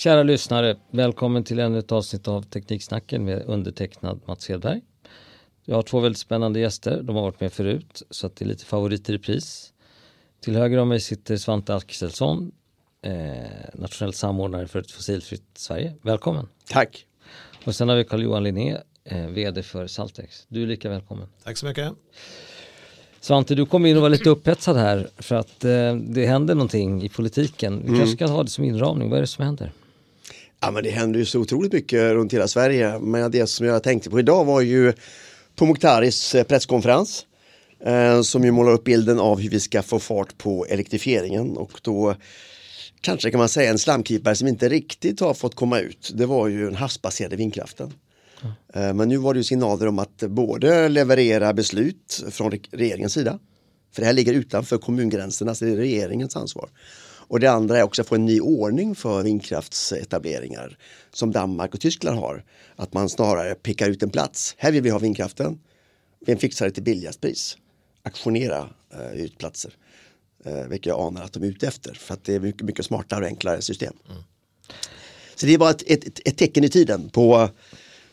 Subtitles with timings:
[0.00, 4.80] Kära lyssnare, välkommen till ännu ett avsnitt av Tekniksnacken med undertecknad Mats Hedberg.
[5.64, 8.46] Jag har två väldigt spännande gäster, de har varit med förut så att det är
[8.46, 9.72] lite favoriter i pris.
[10.40, 12.52] Till höger om mig sitter Svante Axelsson,
[13.02, 13.12] eh,
[13.74, 15.94] nationell samordnare för ett fossilfritt Sverige.
[16.02, 16.48] Välkommen!
[16.68, 17.06] Tack!
[17.64, 20.46] Och sen har vi Carl-Johan Linné, eh, VD för Saltex.
[20.48, 21.28] Du är lika välkommen.
[21.44, 21.92] Tack så mycket.
[23.20, 27.02] Svante, du kom in och var lite upphetsad här för att eh, det händer någonting
[27.02, 27.80] i politiken.
[27.82, 27.98] Vi mm.
[27.98, 29.10] kanske ska ha det som inramning.
[29.10, 29.72] Vad är det som händer?
[30.60, 32.98] Ja, men det händer ju så otroligt mycket runt hela Sverige.
[32.98, 34.92] Men det som jag tänkte på idag var ju
[35.56, 37.26] på Mukhtaris eh, presskonferens
[37.84, 41.80] eh, som ju målar upp bilden av hur vi ska få fart på elektrifieringen och
[41.82, 42.14] då
[43.00, 46.10] kanske kan man säga en slamkrypare som inte riktigt har fått komma ut.
[46.14, 47.92] Det var ju den havsbaserade vindkraften.
[48.74, 48.96] Mm.
[48.96, 53.38] Men nu var det ju signaler om att både leverera beslut från regeringens sida,
[53.94, 56.68] för det här ligger utanför kommungränserna, så det är regeringens ansvar.
[57.30, 60.78] Och det andra är också att få en ny ordning för vindkraftsetableringar
[61.12, 62.44] som Danmark och Tyskland har.
[62.76, 64.54] Att man snarare pekar ut en plats.
[64.58, 65.60] Här vill vi ha vindkraften.
[66.26, 67.56] Vem fixar det till billigast pris?
[68.02, 69.72] Aktionera eh, ut platser.
[70.44, 71.94] Eh, vilket jag anar att de är ute efter.
[71.94, 73.94] För att det är mycket, mycket smartare och enklare system.
[74.08, 74.22] Mm.
[75.34, 77.48] Så det är bara ett, ett, ett, tecken i tiden på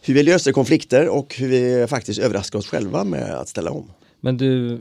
[0.02, 3.92] hur vi löser konflikter och hur vi faktiskt överraskar oss själva med att ställa om.
[4.20, 4.80] Men du,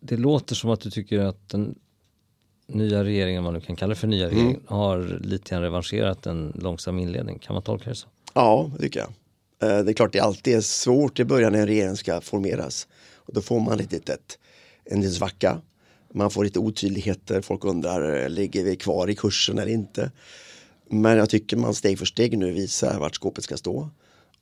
[0.00, 1.74] det låter som att du tycker att den
[2.66, 4.36] nya regeringen, vad man nu kan kalla det för nya mm.
[4.36, 7.38] regeringen, har lite grann revanscherat en långsam inledning.
[7.38, 8.08] Kan man tolka det så?
[8.34, 9.08] Ja, det tycker jag.
[9.62, 12.88] Eh, det är klart det alltid är svårt i början när en regering ska formeras.
[13.16, 14.38] Och då får man lite ett,
[14.84, 15.60] en liten svacka.
[16.14, 20.10] Man får lite otydligheter, folk undrar, ligger vi kvar i kursen eller inte?
[20.90, 23.90] Men jag tycker man steg för steg nu visar vart skåpet ska stå.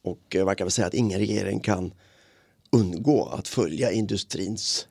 [0.02, 1.92] Och man kan väl säga att ingen regering kan
[2.72, 4.89] undgå att följa industrins eh,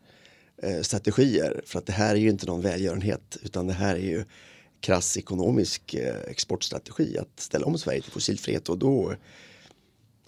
[0.81, 1.61] strategier.
[1.65, 4.25] För att det här är ju inte någon välgörenhet utan det här är ju
[4.81, 9.15] krass ekonomisk eh, exportstrategi att ställa om Sverige till fossilfrihet och då,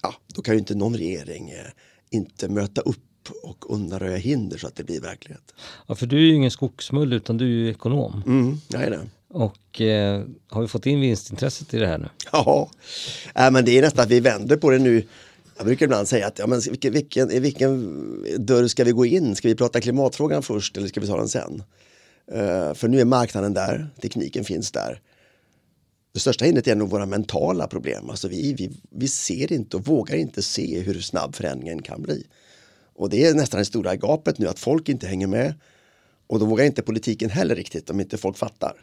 [0.02, 1.66] ja, då kan ju inte någon regering eh,
[2.10, 2.98] inte möta upp
[3.44, 5.54] och undanröja hinder så att det blir verklighet.
[5.88, 8.24] Ja, för du är ju ingen skogsmull utan du är ju ekonom.
[8.28, 9.08] Mm, jag är det.
[9.28, 12.10] Och eh, har vi fått in vinstintresset i det här nu?
[12.32, 12.70] Ja,
[13.36, 15.08] äh, men det är nästan att vi vänder på det nu.
[15.62, 19.06] Jag brukar ibland säga att ja, men vilken, vilken, i vilken dörr ska vi gå
[19.06, 19.36] in?
[19.36, 21.64] Ska vi prata klimatfrågan först eller ska vi ta den sen?
[22.34, 25.02] Uh, för nu är marknaden där, tekniken finns där.
[26.14, 28.10] Det största hindret är nog våra mentala problem.
[28.10, 32.26] Alltså vi, vi, vi ser inte och vågar inte se hur snabb förändringen kan bli.
[32.96, 35.54] Och det är nästan det stora gapet nu att folk inte hänger med.
[36.28, 38.74] Och då vågar inte politiken heller riktigt om inte folk fattar.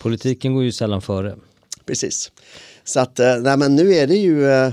[0.00, 1.36] Politiken går ju sällan före.
[1.84, 2.32] Precis.
[2.84, 4.72] Så att eh, nej, men nu är det ju eh,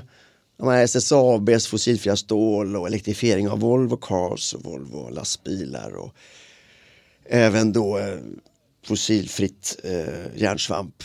[0.59, 6.15] SSABs fossilfria stål och elektrifiering av Volvo Cars och Volvo lastbilar och
[7.25, 8.17] även då eh,
[8.85, 11.03] fossilfritt eh, järnsvamp.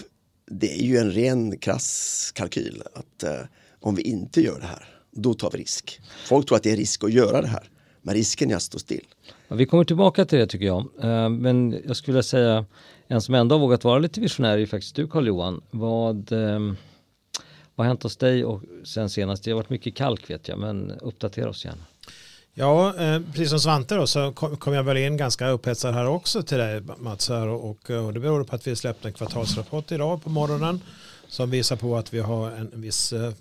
[0.50, 3.40] Det är ju en ren krass kalkyl att eh,
[3.80, 6.00] om vi inte gör det här, då tar vi risk.
[6.26, 7.70] Folk tror att det är risk att göra det här,
[8.02, 9.06] men risken är att stå still.
[9.48, 12.66] Ja, vi kommer tillbaka till det tycker jag, eh, men jag skulle vilja säga
[13.08, 15.62] en som ändå har vågat vara lite visionär är faktiskt du Carl-Johan.
[15.70, 16.72] Vad, eh,
[17.80, 19.44] har hänt hos dig och sen senast?
[19.44, 21.82] Det har varit mycket kalk vet jag, men uppdatera oss gärna.
[22.54, 26.06] Ja, eh, precis som Svante då, så kom, kom jag väl in ganska upphetsad här
[26.06, 27.28] också till dig Mats.
[27.28, 30.80] Här, och, och eh, det beror på att vi släppte en kvartalsrapport idag på morgonen
[31.28, 33.32] som visar på att vi har en viss eh,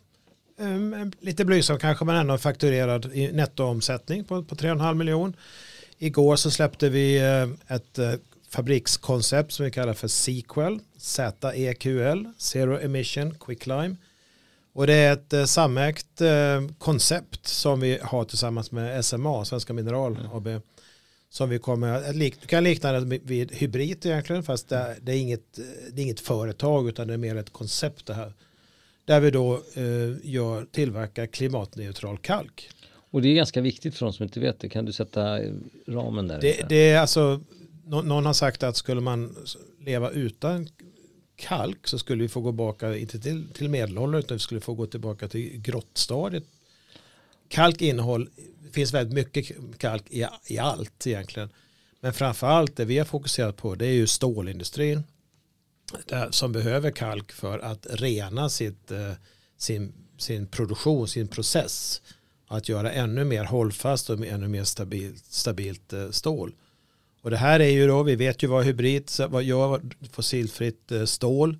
[1.19, 5.35] lite blygsam kanske men ändå fakturerad nettoomsättning på, på 3,5 miljon.
[5.97, 8.13] Igår så släppte vi eh, ett eh,
[8.49, 13.95] fabrikskoncept som vi kallar för Sequel, ZEQL, Zero Emission Quicklime.
[14.79, 19.73] Och det är ett eh, samägt eh, koncept som vi har tillsammans med SMA, Svenska
[19.73, 20.31] Mineral mm.
[20.31, 20.61] AB.
[21.29, 25.59] Som vi kommer, du kan likna det vid hybrid egentligen, fast det, det, är inget,
[25.91, 28.33] det är inget företag utan det är mer ett koncept det här.
[29.05, 29.83] Där vi då eh,
[30.23, 32.69] gör, tillverkar klimatneutral kalk.
[33.11, 34.69] Och det är ganska viktigt för de som inte vet det.
[34.69, 35.39] Kan du sätta
[35.87, 36.41] ramen där?
[36.41, 37.41] Det, det är alltså
[37.85, 39.35] någon har sagt att skulle man
[39.85, 40.67] leva utan
[41.39, 44.73] kalk så skulle vi få gå tillbaka, inte till, till medelåldern, utan vi skulle få
[44.73, 46.43] gå tillbaka till grottstadiet.
[47.47, 51.49] Kalk innehåll, det finns väldigt mycket kalk i, i allt egentligen.
[51.99, 55.03] Men framförallt det vi har fokuserat på det är ju stålindustrin
[56.29, 59.13] som behöver kalk för att rena sitt, eh,
[59.57, 62.01] sin, sin produktion, sin process.
[62.47, 66.55] Att göra ännu mer hållfast och ännu mer stabilt, stabilt eh, stål.
[67.21, 69.81] Och det här är ju då, vi vet ju vad hybrid vad gör
[70.11, 71.57] fossilfritt eh, stål.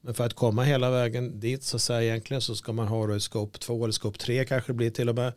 [0.00, 3.20] Men för att komma hela vägen dit så säger egentligen så ska man ha då
[3.20, 5.32] scope 2 eller scope 3 kanske det blir till och med.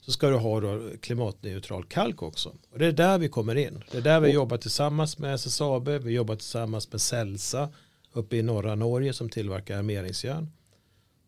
[0.00, 2.54] Så ska du ha då klimatneutral kalk också.
[2.70, 3.84] Och det är där vi kommer in.
[3.90, 7.68] Det är där vi jobbar tillsammans med SSAB, vi jobbar tillsammans med Celsa
[8.12, 10.48] uppe i norra Norge som tillverkar armeringsjärn.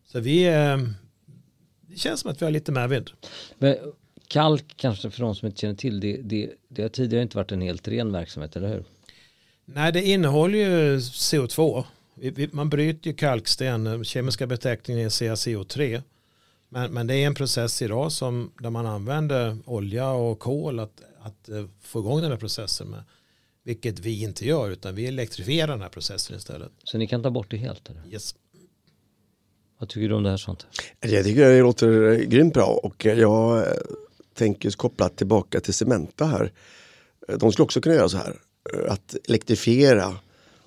[0.07, 0.77] Så vi, eh,
[1.81, 3.11] det känns som att vi har lite medvind.
[3.57, 3.77] Men
[4.31, 7.51] kalk kanske för de som inte känner till det, det, det har tidigare inte varit
[7.51, 8.83] en helt ren verksamhet, eller hur?
[9.65, 11.83] Nej, det innehåller ju CO2.
[12.15, 16.01] Vi, vi, man bryter ju kalksten, den kemiska beteckningen är CaCO3.
[16.69, 21.01] Men, men det är en process idag som, där man använder olja och kol att,
[21.21, 23.03] att uh, få igång den här processen med.
[23.63, 26.71] Vilket vi inte gör utan vi elektrifierar den här processen istället.
[26.83, 27.89] Så ni kan ta bort det helt?
[27.89, 28.01] Eller?
[28.13, 28.35] Yes.
[29.77, 30.67] Vad tycker du om det här sånt?
[30.99, 33.63] Jag tycker det låter grymt bra och jag eh,
[34.41, 36.51] tänker koppla tillbaka till Cementa här.
[37.37, 38.39] De skulle också kunna göra så här.
[38.73, 40.15] Eh, att elektrifiera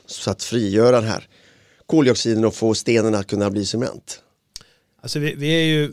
[0.06, 1.29] så att frigöra den här
[1.87, 4.23] koldioxiden och få stenen att kunna bli cement.
[5.00, 5.93] Alltså vi, vi är ju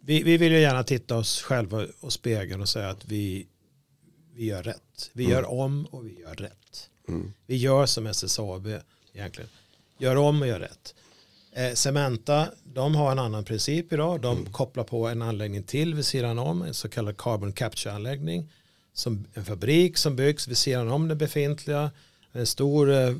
[0.00, 3.46] vi, vi vill ju gärna titta oss själva och spegeln och säga att vi,
[4.34, 5.10] vi gör rätt.
[5.12, 5.36] Vi mm.
[5.36, 6.90] gör om och vi gör rätt.
[7.08, 7.32] Mm.
[7.46, 8.66] Vi gör som SSAB
[9.12, 9.50] egentligen.
[9.98, 10.94] Gör om och gör rätt.
[11.58, 14.20] Eh, Cementa, de har en annan princip idag.
[14.20, 14.52] De mm.
[14.52, 18.50] kopplar på en anläggning till vid sidan om, en så kallad carbon capture-anläggning.
[18.92, 21.90] Som en fabrik som byggs vid sidan om det befintliga.
[22.32, 23.14] En stor eh,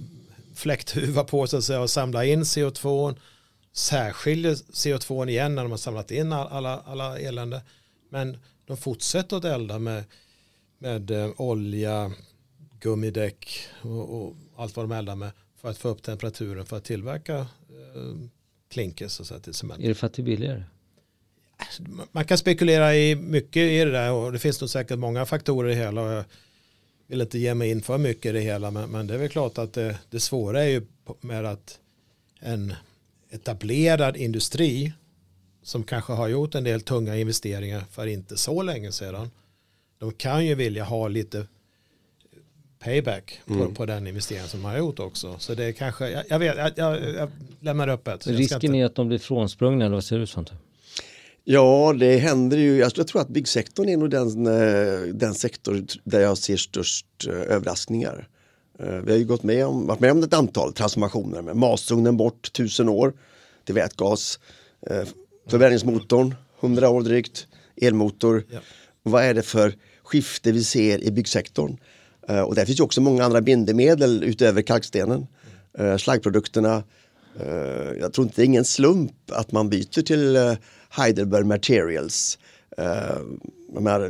[0.55, 3.17] fläkthuva på så att säga och samla in CO2.
[3.73, 7.63] Särskiljer CO2 igen när de har samlat in alla, alla elände.
[8.11, 10.05] Men de fortsätter att elda med,
[10.79, 12.13] med eh, olja,
[12.81, 16.85] gummidäck och, och allt vad de eldar med för att få upp temperaturen för att
[16.85, 17.47] tillverka eh,
[18.69, 19.85] klinker så att säga, till cement.
[19.85, 20.63] Är det för att det är billigare?
[22.13, 25.71] Man kan spekulera i mycket i det där och det finns nog säkert många faktorer
[25.71, 26.13] i det hela.
[26.13, 26.25] Jag
[27.07, 29.29] vill inte ge mig in för mycket i det hela men, men det är väl
[29.29, 30.83] klart att det, det svåra är ju
[31.21, 31.81] med att
[32.41, 32.75] en
[33.31, 34.93] etablerad industri
[35.63, 39.31] som kanske har gjort en del tunga investeringar för inte så länge sedan.
[39.99, 41.47] De kan ju vilja ha lite
[42.79, 43.75] payback på, mm.
[43.75, 45.37] på den investeringen som de har gjort också.
[45.39, 47.31] Så det är kanske, jag, jag vet, jag, jag, jag
[47.61, 48.27] lämnar öppet.
[48.27, 48.79] Risken inte...
[48.79, 50.47] är att de blir frånsprungna eller vad ser det ut som?
[51.45, 52.79] Ja, det händer ju.
[52.79, 57.35] Jag tror att byggsektorn är nog den, eh, den sektor där jag ser störst eh,
[57.35, 58.29] överraskningar.
[58.79, 62.17] Eh, vi har ju gått med om, varit med om ett antal transformationer med masugnen
[62.17, 63.13] bort tusen år
[63.65, 64.39] till vätgas,
[65.49, 67.47] förbränningsmotorn hundra år drygt,
[67.77, 68.45] elmotor.
[68.51, 68.61] Ja.
[69.03, 71.77] Vad är det för skifte vi ser i byggsektorn?
[72.47, 75.27] Och där finns ju också många andra bindemedel utöver kalkstenen.
[75.99, 76.83] Slaggprodukterna.
[78.01, 80.57] Jag tror inte det är ingen slump att man byter till
[80.89, 82.39] Heidelberg Materials.
[82.79, 84.09] Uh,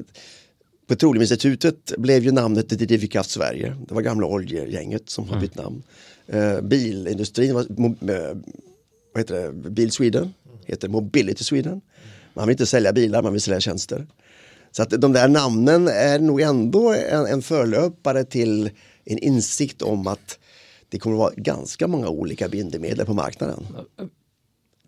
[0.88, 3.76] Petroleuminstitutet blev ju namnet till Drivkraft Sverige.
[3.88, 5.42] Det var gamla oljegänget som har mm.
[5.42, 5.82] bytt namn.
[6.62, 7.66] Bilindustrin, var,
[9.12, 9.70] vad heter det?
[9.70, 10.34] Bil Sweden,
[10.66, 11.80] heter Mobility Sweden.
[12.34, 14.06] Man vill inte sälja bilar, man vill sälja tjänster.
[14.70, 18.70] Så att de där namnen är nog ändå en, en förlöpare till
[19.04, 20.38] en insikt om att
[20.88, 23.66] det kommer att vara ganska många olika bindemedel på marknaden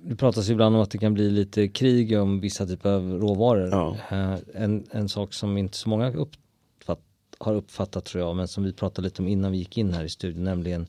[0.03, 3.69] det pratas ibland om att det kan bli lite krig om vissa typer av råvaror.
[3.71, 3.97] Ja.
[4.11, 7.01] Eh, en, en sak som inte så många uppfatt,
[7.39, 10.05] har uppfattat tror jag, men som vi pratade lite om innan vi gick in här
[10.05, 10.87] i studion, nämligen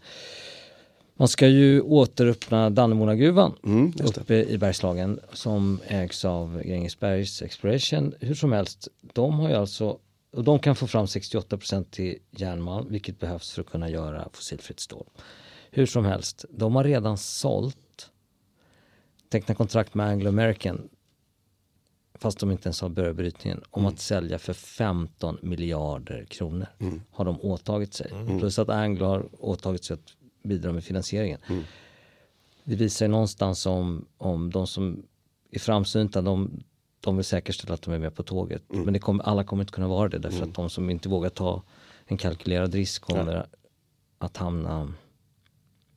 [1.22, 8.14] man ska ju återöppna Dannemoragruvan mm, uppe i Bergslagen som ägs av Grängesbergs Exploration.
[8.20, 9.98] Hur som helst, de har ju alltså
[10.32, 14.80] och de kan få fram 68% till järnmalm, vilket behövs för att kunna göra fossilfritt
[14.80, 15.06] stål.
[15.72, 18.10] Hur som helst, de har redan sålt
[19.30, 20.90] teckna kontrakt med Anglo American
[22.16, 23.94] fast de inte ens har börjat brytningen, om mm.
[23.94, 26.68] att sälja för 15 miljarder kronor.
[26.80, 27.02] Mm.
[27.12, 28.12] Har de åtagit sig.
[28.12, 28.40] Mm.
[28.40, 31.40] Plus att Anglo har åtagit sig att bidra med finansieringen.
[31.50, 31.64] Mm.
[32.64, 35.04] Det visar ju någonstans om, om de som
[35.52, 36.64] är framsynta, de,
[37.00, 38.64] de vill säkerställa att de är med på tåget.
[38.72, 38.86] Mm.
[38.86, 40.50] Men det kommer, alla kommer inte kunna vara det därför mm.
[40.50, 41.64] att de som inte vågar ta
[42.06, 43.46] en kalkylerad risk kommer ja.
[44.18, 44.94] att hamna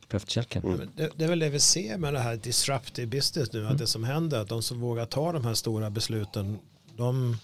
[0.09, 0.63] på efterkälken.
[0.65, 0.91] Mm.
[0.97, 3.73] Det, det, är väl det vi ser med det här disruptive business nu, mm.
[3.73, 6.59] att det som händer, att de som vågar ta de här stora besluten,
[6.97, 7.37] de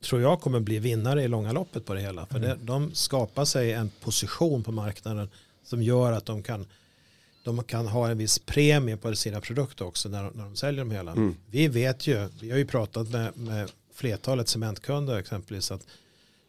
[0.00, 2.26] tror jag kommer bli vinnare i långa loppet på det hela.
[2.26, 2.66] För det, mm.
[2.66, 5.28] de skapar sig en position på marknaden
[5.64, 6.66] som gör att de kan,
[7.44, 10.90] de kan ha en viss premie på sina produkter också när, när de säljer dem
[10.90, 11.12] hela.
[11.12, 11.36] Mm.
[11.50, 15.86] Vi vet ju, vi har ju pratat med, med flertalet cementkunder exempelvis, att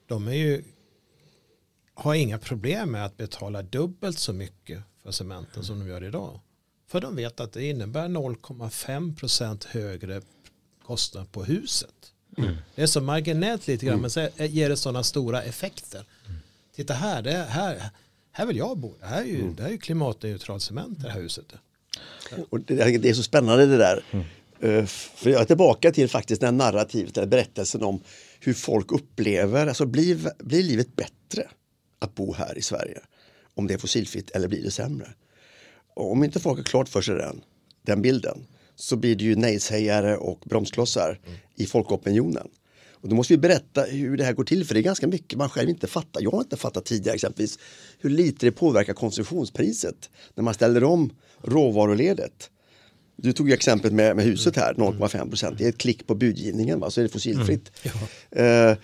[0.08, 0.64] de är ju
[1.94, 6.40] har inga problem med att betala dubbelt så mycket för cementen som de gör idag.
[6.88, 10.22] För de vet att det innebär 0,5 procent högre
[10.86, 12.14] kostnad på huset.
[12.38, 12.56] Mm.
[12.76, 14.02] Det är så marginellt lite grann mm.
[14.02, 16.06] men så ger det sådana stora effekter.
[16.26, 16.40] Mm.
[16.76, 17.90] Titta här, det här,
[18.34, 18.94] här vill jag bo.
[19.00, 19.56] Det här är ju, mm.
[19.56, 21.46] det här är ju klimatneutral cement det här huset.
[22.50, 24.06] Och det, det är så spännande det där.
[24.12, 24.26] Mm.
[24.64, 28.04] Uh, för jag är tillbaka till faktiskt den narrativet, den berättelsen om
[28.40, 31.48] hur folk upplever, alltså blir, blir livet bättre?
[32.04, 33.00] att bo här i Sverige.
[33.56, 35.14] Om det är fossilfritt eller blir det sämre.
[35.94, 37.42] Och om inte folk har klart för sig den,
[37.82, 41.40] den bilden så blir det ju nejsägare och bromsklossar mm.
[41.56, 42.48] i folkopinionen.
[43.04, 45.38] Och då måste vi berätta hur det här går till för det är ganska mycket
[45.38, 46.22] man själv inte fattar.
[46.22, 47.60] Jag har inte fattat tidigare exempelvis
[48.00, 52.50] hur lite det påverkar konsumtionspriset när man ställer om råvaruledet.
[53.16, 55.58] Du tog ju exemplet med, med huset här, 0,5 procent.
[55.58, 56.90] Det är ett klick på budgivningen va?
[56.90, 57.72] så är det fossilfritt.
[58.32, 58.72] Mm.
[58.72, 58.78] Uh,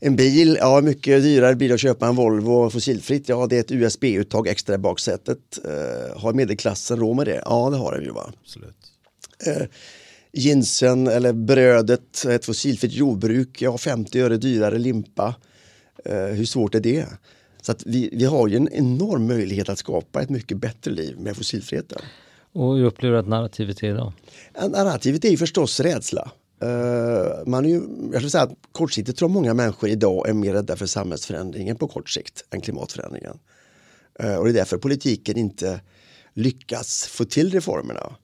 [0.00, 3.28] en bil, ja mycket dyrare bil att köpa en Volvo fossilfritt.
[3.28, 5.58] Ja det är ett USB-uttag extra i baksätet.
[5.64, 7.42] Uh, har medelklassen råd med det?
[7.44, 8.32] Ja det har den ju va.
[8.42, 8.76] Absolut.
[9.46, 9.66] Uh,
[10.32, 15.34] jeansen eller brödet, ett fossilfritt jordbruk, ja 50 öre dyrare limpa.
[16.10, 17.06] Uh, hur svårt är det?
[17.62, 21.18] Så att vi, vi har ju en enorm möjlighet att skapa ett mycket bättre liv
[21.18, 21.98] med fossilfriheten.
[22.52, 24.12] Och hur upplever du att narrativet är idag?
[24.68, 26.30] Narrativet är ju förstås rädsla.
[26.64, 27.82] Uh, man är ju,
[28.12, 31.88] jag skulle säga att kortsiktigt tror många människor idag är mer rädda för samhällsförändringen på
[31.88, 33.38] kort sikt än klimatförändringen.
[34.22, 35.80] Uh, och det är därför politiken inte
[36.34, 38.16] lyckas få till reformerna.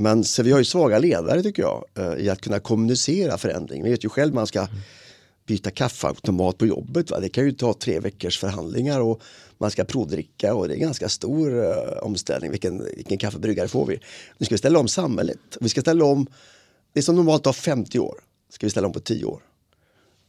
[0.00, 3.82] Men så vi har ju svaga ledare tycker jag eh, i att kunna kommunicera förändring.
[3.82, 4.68] Vi vet ju själv man ska
[5.46, 7.10] byta kaffeautomat på jobbet.
[7.10, 7.20] Va?
[7.20, 9.22] Det kan ju ta tre veckors förhandlingar och
[9.58, 12.50] man ska provdricka och det är en ganska stor uh, omställning.
[12.50, 14.00] Vilken, vilken kaffebryggare får vi?
[14.38, 15.38] Nu ska vi ställa om samhället.
[15.60, 16.26] Vi ska ställa om,
[16.92, 18.14] det som normalt tar 50 år,
[18.50, 19.42] ska vi ställa om på 10 år.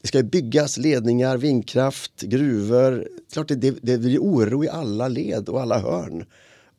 [0.02, 3.08] Det ska byggas ledningar, vindkraft, gruvor.
[3.34, 6.26] Klart det, det, det blir oro i alla led och alla hörn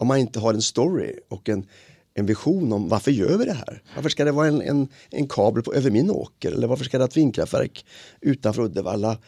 [0.01, 1.67] om man inte har en story och en,
[2.15, 3.83] en vision om varför gör vi det här?
[3.95, 6.53] Varför ska det vara en, en, en kabel på, över min åker?
[6.53, 7.87] Eller varför ska det vara ett vindkraftverk
[8.21, 9.19] utanför Uddevalla?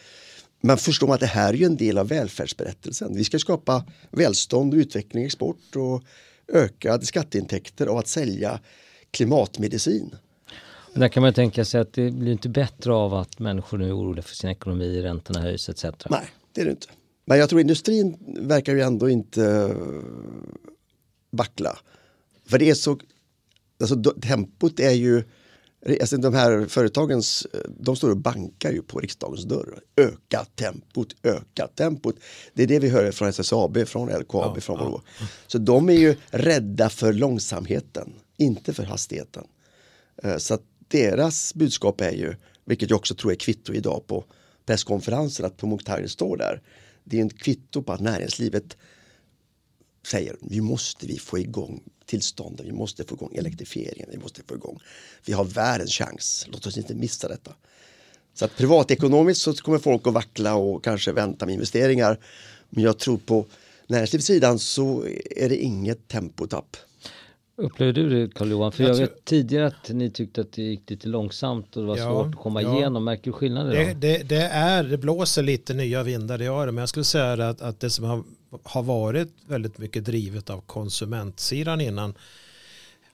[0.60, 3.16] Men förstår man att det här är en del av välfärdsberättelsen.
[3.16, 6.02] Vi ska skapa välstånd, utveckling, export och
[6.52, 8.60] ökade skatteintäkter av att sälja
[9.10, 10.14] klimatmedicin.
[10.94, 13.96] Där kan man tänka sig att det blir inte bättre av att människor nu är
[13.96, 15.84] oroliga för sin ekonomi, räntorna höjs etc.
[16.10, 16.86] Nej, det är det inte.
[17.24, 19.74] Men jag tror industrin verkar ju ändå inte
[21.30, 21.78] vackla.
[22.46, 22.98] För det är så,
[23.80, 25.24] alltså tempot är ju,
[26.00, 27.46] alltså de här företagens,
[27.80, 29.78] de står och bankar ju på riksdagens dörr.
[29.96, 32.16] Öka tempot, öka tempot.
[32.54, 35.00] Det är det vi hör från SSAB, från LKAB, ja, från Volvo.
[35.20, 35.26] Ja.
[35.46, 39.44] Så de är ju rädda för långsamheten, inte för hastigheten.
[40.22, 42.34] Eh, så att deras budskap är ju,
[42.64, 44.24] vilket jag också tror är kvitto idag på
[44.66, 46.62] presskonferensen, att Promokhtari står där.
[47.04, 48.76] Det är en kvitto på att näringslivet
[50.06, 54.54] säger vi måste vi få igång tillstånden, vi måste få igång elektrifieringen, vi måste få
[54.54, 54.78] igång.
[55.24, 57.54] Vi har världens chans, låt oss inte missa detta.
[58.34, 62.18] Så att privatekonomiskt så kommer folk att vackla och kanske vänta med investeringar.
[62.70, 63.46] Men jag tror på
[63.86, 66.76] näringslivssidan så är det inget tempotapp.
[67.56, 68.72] Upplever du det Carl-Johan?
[68.72, 71.88] För jag, jag vet tidigare att ni tyckte att det gick lite långsamt och det
[71.88, 72.76] var ja, svårt att komma ja.
[72.76, 73.04] igenom.
[73.04, 73.72] Märker du skillnader?
[73.72, 76.72] Det, det, det, är, det blåser lite nya vindar, det gör det.
[76.72, 78.22] Men jag skulle säga att, att det som har,
[78.62, 82.14] har varit väldigt mycket drivet av konsumentsidan innan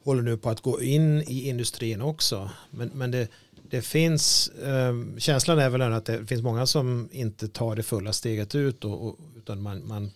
[0.05, 2.51] håller nu på att gå in i industrin också.
[2.71, 3.29] Men, men det,
[3.71, 8.13] det finns, eh, känslan är väl att det finns många som inte tar det fulla
[8.13, 10.11] steget ut och, och utan man, man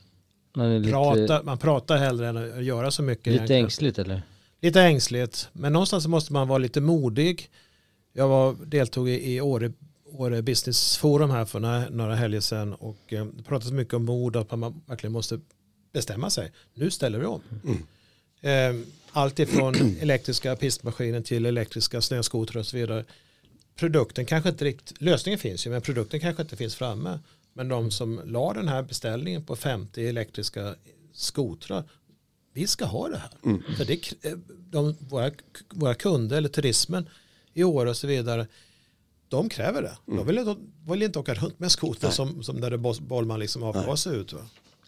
[0.54, 3.26] man, pratar, man pratar hellre än att göra så mycket.
[3.26, 3.64] Lite egentligen.
[3.64, 4.22] ängsligt eller?
[4.60, 5.48] Lite ängsligt.
[5.52, 7.50] Men någonstans måste man vara lite modig.
[8.12, 9.72] Jag var, deltog i, i Åre,
[10.04, 14.04] Åre Business Forum här för några, några helger sedan och eh, det pratades mycket om
[14.04, 15.40] mod att man verkligen måste
[15.92, 16.52] bestämma sig.
[16.74, 17.40] Nu ställer vi om.
[17.64, 18.80] Mm.
[18.80, 23.04] Eh, allt ifrån elektriska pistmaskiner till elektriska snöskotrar och så vidare.
[23.76, 27.18] Produkten kanske inte riktigt, lösningen finns ju men produkten kanske inte finns framme.
[27.52, 30.74] Men de som la den här beställningen på 50 elektriska
[31.12, 31.84] skotrar,
[32.52, 33.30] vi ska ha det här.
[33.44, 33.62] Mm.
[33.76, 34.12] För det,
[34.70, 35.30] de, våra,
[35.70, 37.08] våra kunder eller turismen
[37.54, 38.46] i år och så vidare,
[39.28, 39.98] de kräver det.
[40.06, 40.18] Mm.
[40.18, 43.62] De, vill, de vill inte åka runt med skoter som, som där det bollar liksom
[43.62, 44.32] avgaser ut.
[44.32, 44.40] Va?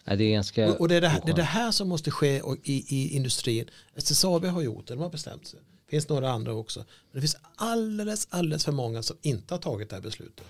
[0.03, 2.11] Ja, det är ganska och det är det, här, det är det här som måste
[2.11, 3.69] ske i, i industrin.
[3.95, 5.59] SSAB har gjort det, de har bestämt sig.
[5.85, 6.79] Det finns några andra också.
[6.79, 10.45] Men det finns alldeles, alldeles för många som inte har tagit det här beslutet.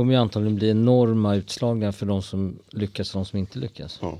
[0.00, 3.98] Kommer ju antagligen bli enorma utslagningar för de som lyckas och de som inte lyckas.
[4.02, 4.18] Ja.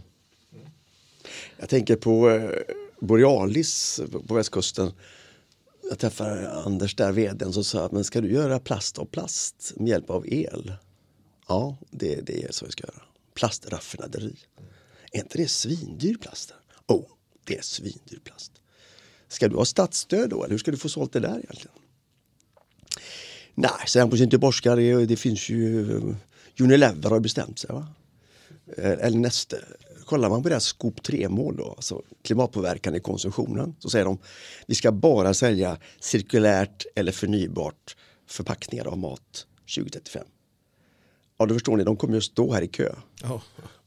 [1.56, 2.50] Jag tänker på eh,
[2.98, 4.92] Borealis på västkusten.
[5.88, 9.88] Jag träffade Anders där, vdn, som sa men ska du göra plast av plast med
[9.88, 10.72] hjälp av el?
[11.48, 13.02] Ja, det, det är så vi ska göra.
[13.34, 14.36] Plastraffinaderi.
[15.12, 16.52] Är inte det svindyr plast?
[16.86, 17.04] Oh,
[17.44, 18.52] det är svindyr plast.
[19.28, 20.44] Ska du ha statsstöd då?
[20.44, 21.79] Eller hur ska du få sålt det där egentligen?
[23.60, 25.96] Nej, han på göteborgska, det, det finns ju...
[25.96, 26.14] Eh,
[26.60, 27.70] Unilever har bestämt sig.
[27.72, 27.86] Va?
[28.76, 29.56] Eh, eller nästa.
[30.04, 34.18] Kollar man på deras skop 3-mål, då, alltså klimatpåverkan i konsumtionen, så säger de
[34.66, 40.26] vi ska bara sälja cirkulärt eller förnybart förpackningar av mat 2035.
[41.38, 43.42] Ja, då förstår ni, de kommer ju stå här i kö Ja.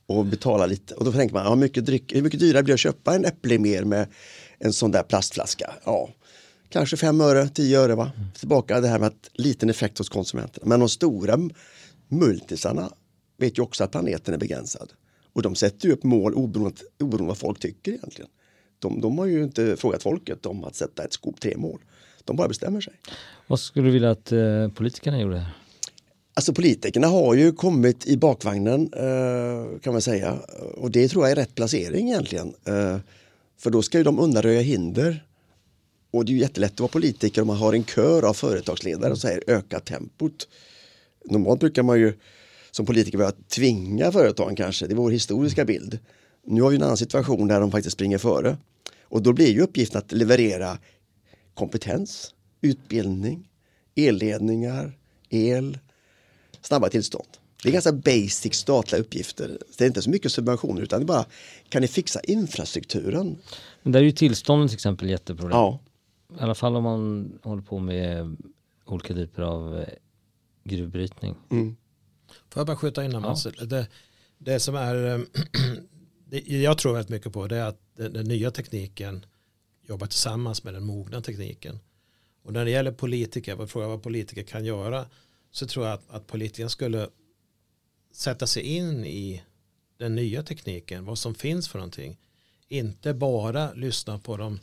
[0.06, 0.94] och betala lite.
[0.94, 3.25] Och då tänker man, ja, mycket dryck, hur mycket dyrare blir det att köpa en
[3.25, 4.08] äpple mer med
[4.60, 5.74] en sån där plastflaska?
[5.86, 6.10] Ja,
[6.74, 7.96] kanske 5 öre, 10 öre.
[7.96, 8.12] Va?
[8.39, 10.65] Tillbaka det här med att liten effekt hos konsumenterna.
[10.68, 11.50] Men de stora
[12.08, 12.89] multisarna
[13.38, 14.94] vet ju också att planeten är begränsad.
[15.34, 18.30] Och de sätter ju upp mål oberoende, oberoende vad folk tycker egentligen.
[18.80, 21.80] De, de har ju inte frågat folket om att sätta ett skop tre mål.
[22.25, 22.94] De bara bestämmer sig.
[23.48, 25.46] Vad skulle du vilja att eh, politikerna gjorde?
[26.34, 30.39] Alltså politikerna har ju kommit i bakvagnen eh, kan man säga.
[30.77, 32.53] Och det tror jag är rätt placering egentligen.
[32.68, 32.98] Eh,
[33.58, 35.24] för då ska ju de undanröja hinder.
[36.13, 39.12] Och det är ju jättelätt att vara politiker om man har en kör av företagsledare
[39.12, 40.48] och säger öka tempot.
[41.25, 42.13] Normalt brukar man ju
[42.72, 46.00] som politiker börja tvinga företagen kanske, det är vår historiska bild.
[46.46, 48.58] Nu har vi en annan situation där de faktiskt springer före.
[49.01, 50.77] Och då blir ju uppgiften att leverera
[51.53, 53.50] kompetens, utbildning,
[53.96, 54.98] elledningar,
[55.29, 55.77] el,
[56.62, 57.27] snabba tillstånd.
[57.63, 59.58] Det är ganska basic statliga uppgifter.
[59.77, 61.25] Det är inte så mycket subventioner utan det är bara,
[61.70, 63.38] kan ni fixa infrastrukturen?
[63.84, 65.58] Men där är ju tillstånden till exempel jätteproblem.
[65.58, 65.79] Ja,
[66.40, 68.38] I alla fall om man håller på med
[68.86, 69.88] olika typer av eh,
[70.63, 71.36] gruvbrytning.
[71.52, 71.75] mm.
[72.50, 73.44] Får jag bara skjuta in här Mats?
[73.44, 73.88] Det,
[74.38, 75.20] det som är, eh,
[76.25, 79.25] det jag tror väldigt mycket på det är att den, den nya tekniken
[79.88, 81.80] jobbar tillsammans med den mogna tekniken.
[82.44, 85.06] Och när det gäller politiker, vad frågar vad politiker kan göra,
[85.52, 87.10] så tror jag att, att politikerna skulle
[88.12, 89.44] sätta sig in i
[89.98, 92.18] den nya tekniken, vad som finns för någonting.
[92.68, 94.60] Inte bara lyssna på de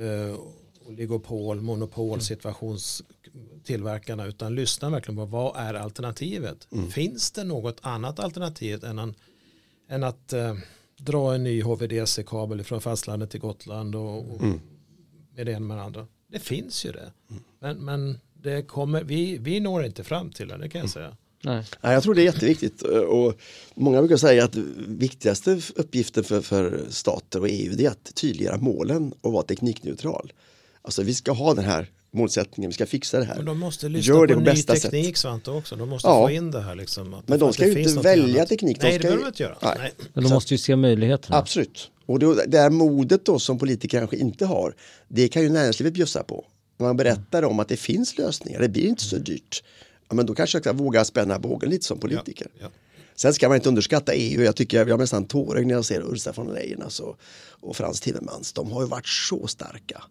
[0.00, 0.36] eh,
[0.86, 6.68] oligopol, monopol, situationstillverkarna utan lyssna verkligen på vad är alternativet.
[6.90, 9.14] Finns det något annat alternativ än, en,
[9.88, 10.56] än att eh,
[10.96, 14.40] dra en ny HVDC-kabel från fastlandet till Gotland och, och
[15.34, 16.06] med det ena med det andra.
[16.28, 17.12] Det finns ju det.
[17.58, 21.16] Men, men det kommer, vi, vi når inte fram till det, det kan jag säga.
[21.44, 21.64] Nej.
[21.80, 23.34] Ja, jag tror det är jätteviktigt och
[23.74, 24.56] många brukar säga att
[24.88, 30.32] viktigaste uppgiften för, för stater och EU är att tydliggöra målen och vara teknikneutral.
[30.82, 33.42] Alltså vi ska ha den här målsättningen, vi ska fixa det Men här.
[33.42, 34.82] de måste lyssna Gör det på på ny sätt.
[34.82, 35.76] teknik Svante också.
[35.76, 36.26] De måste Ja.
[36.26, 37.14] få in det här liksom.
[37.14, 38.48] Att Men de ska ju inte välja annat.
[38.48, 39.56] teknik, de Nej, det ska ju- behöver de inte göra.
[39.62, 39.74] Nej.
[39.78, 39.92] Nej.
[40.14, 41.36] Men de Så- måste ju se möjligheterna.
[41.36, 41.90] Absolut.
[42.06, 44.74] Och det, det här modet då som politiker kanske inte har,
[45.08, 46.44] det kan ju näringslivet bjussa på.
[46.78, 49.62] När man berättar om att det finns lösningar, det blir inte så dyrt.
[50.12, 52.46] Ja, men då kanske jag ska våga spänna bågen lite som politiker.
[52.60, 52.66] Ja.
[53.16, 54.42] Sen ska man inte underskatta EU.
[54.42, 57.16] Jag tycker jag blir nästan tårögd när jag ser Ursula von der Leyen alltså,
[57.60, 58.52] och Frans Timmermans.
[58.52, 60.02] De har ju varit så starka.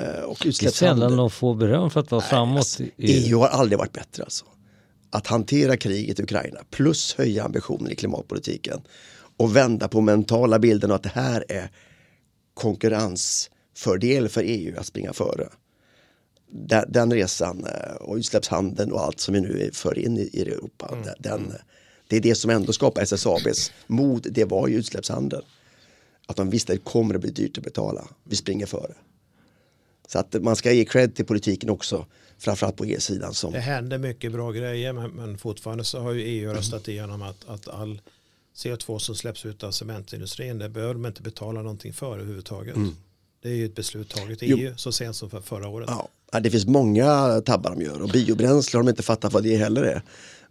[0.00, 2.58] Eh, Och Det är sällan de får beröm för att vara framåt.
[2.58, 4.44] Alltså, EU har aldrig varit bättre alltså.
[5.10, 8.80] Att hantera kriget i Ukraina plus höja ambitionen i klimatpolitiken
[9.36, 11.70] och vända på mentala bilden att det här är
[12.54, 15.48] konkurrensfördel för EU att springa före.
[16.54, 20.40] Den, den resan eh, och utsläppshandeln och allt som vi nu för in i, i
[20.42, 20.94] Europa.
[21.04, 21.52] den- Den,
[22.08, 24.26] det är det som ändå skapar SSABs mod.
[24.30, 25.42] Det var ju utsläppshandeln.
[26.26, 28.08] Att de visste att det kommer att bli dyrt att betala.
[28.24, 28.94] Vi springer före.
[30.08, 32.06] Så att man ska ge cred till politiken också.
[32.38, 36.22] Framförallt på E-sidan som Det händer mycket bra grejer men, men fortfarande så har ju
[36.22, 36.56] EU Mm.
[36.56, 38.00] röstat igenom att, att all
[38.56, 42.74] CO2 som släpps ut av cementindustrin det behöver de inte betala någonting för överhuvudtaget.
[43.42, 44.58] Det är ju ett beslut taget i Mm.
[44.66, 45.88] EU så sent som för förra året.
[45.90, 49.42] Ja, ja, det finns många tabbar de gör och biobränsle har de inte fattat vad
[49.42, 50.02] det heller är.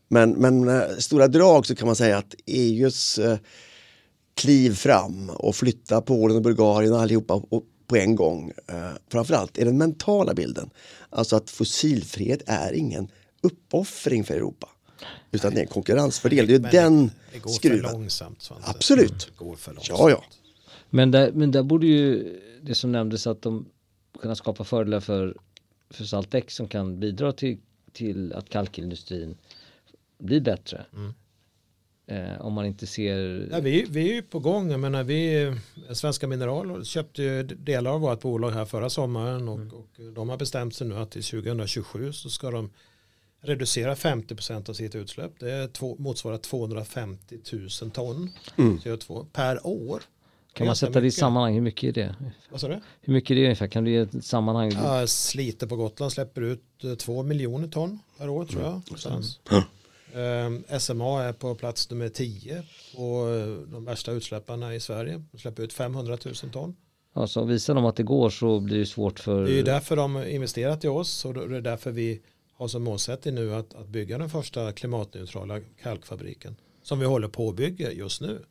[0.08, 3.38] Men, men eh, stora drag så kan man säga att EUs eh,
[4.36, 7.42] kliv fram och flytta Polen och Bulgarien och allihopa
[7.88, 8.52] på en gång.
[8.68, 10.70] Eh, framförallt är den mentala bilden.
[11.10, 13.08] Alltså att fossilfrihet är ingen
[13.42, 14.70] uppoffring för Europa.
[15.32, 16.48] Utan det är en konkurrensfördel.
[16.48, 17.84] Det är Men den det går skruven.
[17.84, 18.42] för långsamt.
[18.42, 18.70] Svante.
[18.70, 19.30] Absolut.
[19.38, 20.00] Det går för långsamt.
[20.00, 20.24] Ja, ja.
[20.90, 23.66] Men, där, men där borde ju det som nämndes att de
[24.22, 25.38] kunna skapa fördelar för,
[25.92, 27.58] för Saltex som kan bidra till,
[27.94, 29.38] till att kalkindustrin
[30.18, 30.86] blir bättre.
[32.08, 33.48] Eh, om man inte ser...
[33.52, 34.72] Ja, vi, vi är ju på gång.
[34.72, 35.54] Jag menar, vi,
[35.94, 39.74] Svenska Mineral köpte ju delar av vårt bolag här förra sommaren och, Mm.
[39.74, 42.70] och de har bestämt sig nu att till 2027 så ska de
[43.42, 45.32] reducera 50% av sitt utsläpp.
[45.40, 47.38] Det är två, motsvarar 250
[47.82, 48.78] 000 ton Mm.
[48.78, 50.02] CO2 per år.
[50.54, 51.54] Kan man sätta det i sammanhang?
[51.54, 52.16] Hur mycket är det?
[52.52, 52.80] Vad sa du?
[53.02, 53.68] Hur mycket är det ungefär?
[53.68, 54.72] Kan du ge ett sammanhang?
[54.74, 58.72] Ja, Slite på Gotland släpper ut eh, två miljoner ton per år tror Mm.
[58.74, 58.82] jag.
[58.88, 59.40] Någonstans.
[59.50, 59.64] Ja.
[60.20, 62.64] Ehm, SMA är på plats nummer 10
[62.96, 65.24] på eh, de värsta utsläpparna i Sverige.
[65.32, 66.76] De släpper ut 500 000 ton.
[67.14, 69.46] Alltså, visar de att det går så blir det svårt för...
[69.46, 72.22] Det är därför de investerat i oss och det är därför vi
[72.54, 76.56] har som målsättning nu att, att bygga den första klimatneutrala kalkfabriken.
[76.84, 78.46] Som vi håller på att bygga just nu.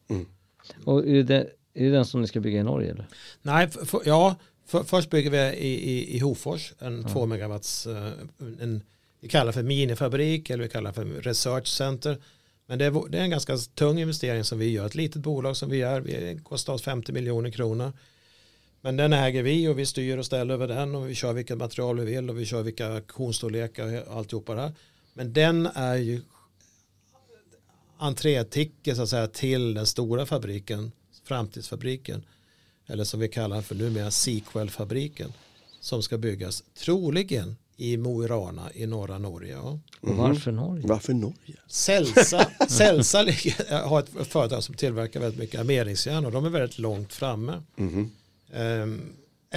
[0.85, 3.07] Och är, det, är det den som ni ska bygga i Norge eller?
[3.43, 7.87] Nej, f- f- ja, För, först bygger vi i, i, i Hofors en 2 megawatts,
[7.87, 8.13] eh,
[8.61, 8.83] en,
[9.21, 12.19] vi kallar för minifabrik eller vi kallar för research center.
[12.67, 14.87] Men det är, det är en ganska tung investering som vi gör.
[14.87, 17.93] Ett litet bolag som vi är, vi kostar oss 50 miljoner kronor.
[18.81, 21.59] Men den äger vi och vi styr och ställer över den och vi kör vilket
[21.59, 24.73] material vi vill och vi kör vilka auktionsstorlekar och alltihopa det här.
[25.15, 26.21] Men den är ju
[27.99, 30.93] entréticket så att säga till den stora fabriken,
[31.35, 32.23] framtidsfabriken.
[32.87, 35.33] Eller som vi kallar för numera Sequel-fabriken.
[35.81, 39.53] Som ska byggas troligen i Mo i Rana i norra Norge.
[39.53, 39.79] Ja.
[40.01, 40.87] Och varför Norge?
[40.87, 41.57] Varför Norge?
[41.67, 46.79] Celsa, Celsa ligger- har ett företag som tillverkar väldigt mycket armeringsjärn och de är väldigt
[46.79, 47.63] långt framme.
[47.77, 48.11] Mhm.
[48.53, 49.01] Ehm,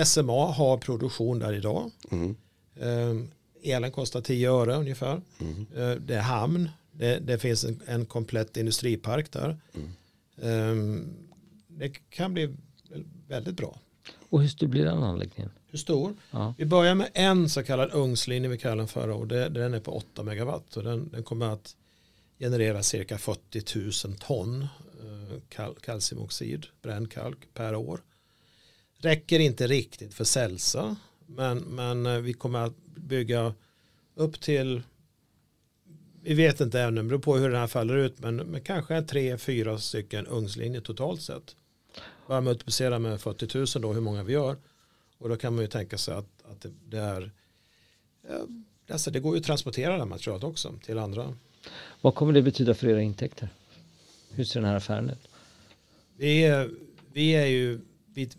[0.05, 1.91] SMA har produktion där idag.
[2.09, 2.35] Mhm.
[2.81, 3.31] Ehm,
[3.63, 5.21] elen kostar 10 öre ungefär.
[5.39, 5.65] Ehm,
[6.07, 6.69] det är hamn.
[6.91, 9.57] Det, det finns en, en komplett industripark där.
[9.75, 11.13] Mm.
[11.77, 12.55] Det kan bli
[13.27, 13.79] väldigt bra.
[14.29, 15.51] Och hur stor blir den anläggningen?
[15.67, 16.13] Hur stor?
[16.31, 16.53] Ja.
[16.57, 19.79] Vi börjar med en så kallad ugnslinje vi kallar den för och det, den är
[19.79, 21.75] på 8 megawatt och den, den kommer att
[22.39, 27.99] generera cirka 40 000 ton eh, kal kalciumoxid, bränd kalk per år.
[28.97, 33.53] Räcker inte riktigt för Celsa men, men eh, vi kommer att bygga
[34.15, 34.81] upp till
[36.23, 39.01] vi vet inte ännu, det beror på hur den här faller ut men, men kanske
[39.01, 41.55] tre, fyra stycken ugnslinjer totalt sett.
[42.27, 44.57] Bara multiplicera med 40 000 då hur många vi gör.
[45.17, 47.31] Och då kan man ju tänka sig att, att det, är
[48.89, 51.35] alltså det går ju att transportera det här materialet också till andra.
[52.01, 53.49] Vad kommer det betyda för era intäkter?
[54.29, 55.27] Hur ser den här affären ut?
[56.17, 56.71] Vi är,
[57.13, 57.79] vi är ju,
[58.13, 58.29] vi,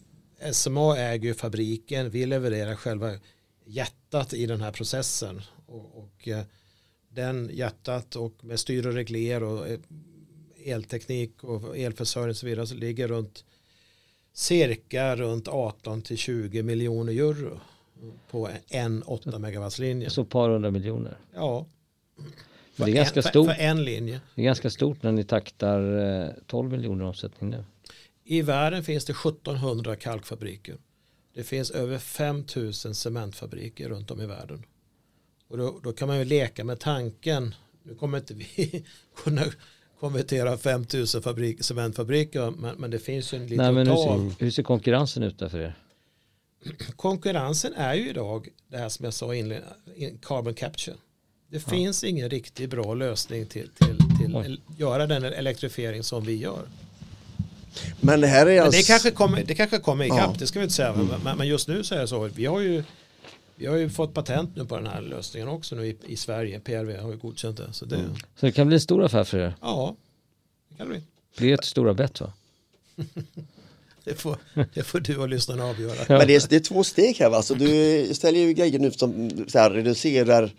[0.53, 3.19] SMA äger ju fabriken, vi levererar själva
[3.65, 5.43] hjärtat i den här processen.
[5.67, 6.45] Och, och eh,
[7.09, 9.81] den hjärtat och med styr och regler och eh,
[10.65, 13.45] elteknik och elförsörjning och så vidare så ligger runt
[14.35, 17.61] cirka runt 18 till 20 miljoner euro
[18.31, 20.11] på en 8 megawatts linje.
[20.11, 21.19] Så ett par hundra miljoner.
[21.35, 21.67] Ja.
[22.77, 23.47] Men det är ganska en, för, stort.
[23.47, 24.21] för en linje.
[24.35, 27.65] Det är ganska stort när ni taktar eh, 12 miljoner omsättning nu.
[28.25, 30.77] I världen finns det 1700 kalkfabriker.
[31.35, 34.65] Det finns över 5000 cementfabriker runt om i världen.
[35.49, 37.55] Och då, då kan man ju leka med tanken.
[37.83, 38.85] Nu kommer inte vi
[39.25, 39.43] kunna
[40.01, 42.51] konvertera 5000 fabrik, cementfabriker.
[42.51, 45.49] Men, men det finns ju en liten Nej, men hur, hur ser konkurrensen ut där
[45.49, 45.75] för er?
[46.97, 50.21] Konkurrensen är ju idag det här som jag sa inledningsvis.
[50.23, 50.97] Carbon capture.
[51.49, 54.61] Det finns ingen riktigt bra lösning till, till, till Oj.
[54.79, 56.63] göra den elektrifiering som vi gör.
[58.01, 58.81] Men det här är Men alltså...
[58.81, 60.37] det kanske kommer, det kanske kommer ikapp, Ja.
[60.39, 60.95] det ska vi inte säga.
[61.25, 62.29] Men, men just nu så är det så.
[62.35, 62.85] Vi har ju,
[63.57, 66.61] vi har ju fått patent nu på den här lösningen också nu i, i Sverige.
[66.61, 67.73] PRV har ju godkänt det.
[67.73, 67.97] Så det,
[68.37, 69.55] Så det kan bli en stor affär för er.
[69.61, 69.97] ja,
[70.69, 71.03] det kan det bli.
[71.39, 72.33] Det är ett stora bett va?
[74.05, 74.37] Det får,
[74.75, 76.19] det får du och lyssnarna avgöra.
[76.19, 77.43] Men det är, det är två steg här va?
[77.43, 80.55] Så du ställer ju grejer nu som så här, reducerar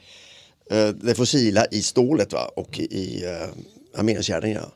[0.72, 2.52] eh, det fossila i stålet va?
[2.56, 4.52] och i eh, armeringsjärnen.
[4.52, 4.72] Ja.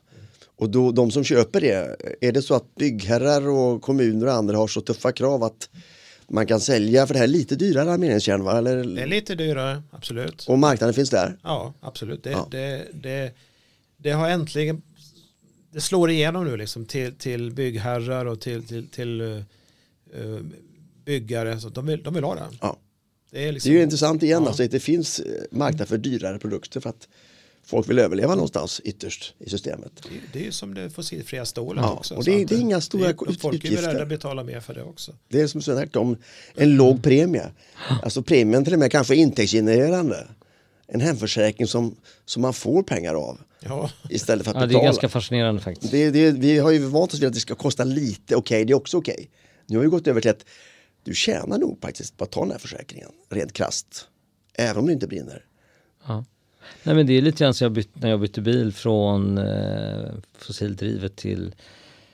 [0.56, 4.56] Och då, de som köper det, är det så att byggherrar och kommuner och andra
[4.56, 5.68] har så tuffa krav att
[6.30, 8.60] man kan sälja, för det här är lite dyrare armeringsjärn va?
[8.62, 10.44] Det är Eller, lite dyrare, absolut.
[10.48, 11.38] och marknaden finns där?
[11.42, 12.22] Ja, absolut.
[12.24, 12.48] Det, Ja.
[12.50, 13.32] Det, det,
[13.96, 14.82] det har äntligen
[15.72, 20.40] det slår igenom nu liksom till, till byggherrar och till, till, till uh,
[21.04, 21.60] byggare.
[21.60, 22.48] Så de, vill, de vill ha det.
[22.60, 22.76] Ja.
[23.30, 24.48] Det är, Det liksom, är ju intressant igen, Ja.
[24.48, 27.08] alltså, att det finns eh, marknad för dyrare produkter för att
[27.66, 29.92] folk vill överleva någonstans ytterst i systemet.
[30.02, 32.14] det, det är ju som det fossilfria stålet Ja, också.
[32.14, 33.82] och det det är inga stora det är- Folk är utgifter.
[33.86, 35.12] beredda att betala mer för det också.
[35.28, 36.16] Det är som sagt om
[36.54, 37.50] en låg premie.
[38.02, 40.28] Alltså premien till och med kanske är intäktsgenererande.
[40.86, 44.68] En hemförsäkring som, som man får pengar av Ja, istället för att Ja, det är
[44.68, 44.84] betala.
[44.84, 45.92] ganska fascinerande faktiskt.
[45.92, 48.72] det, det, vi har ju vant oss vid att det ska kosta lite, okej det
[48.72, 49.30] är också okej.
[49.66, 50.44] Nu har vi gått över till att
[51.04, 54.08] du tjänar nog faktiskt på att ta den här försäkringen, rent krasst.
[54.54, 55.44] Även om det inte brinner.
[56.06, 56.24] Ja.
[56.82, 60.10] Nej men det är lite grann så jag bytte, när jag bytte bil från eh,
[60.38, 61.54] fossildrivet till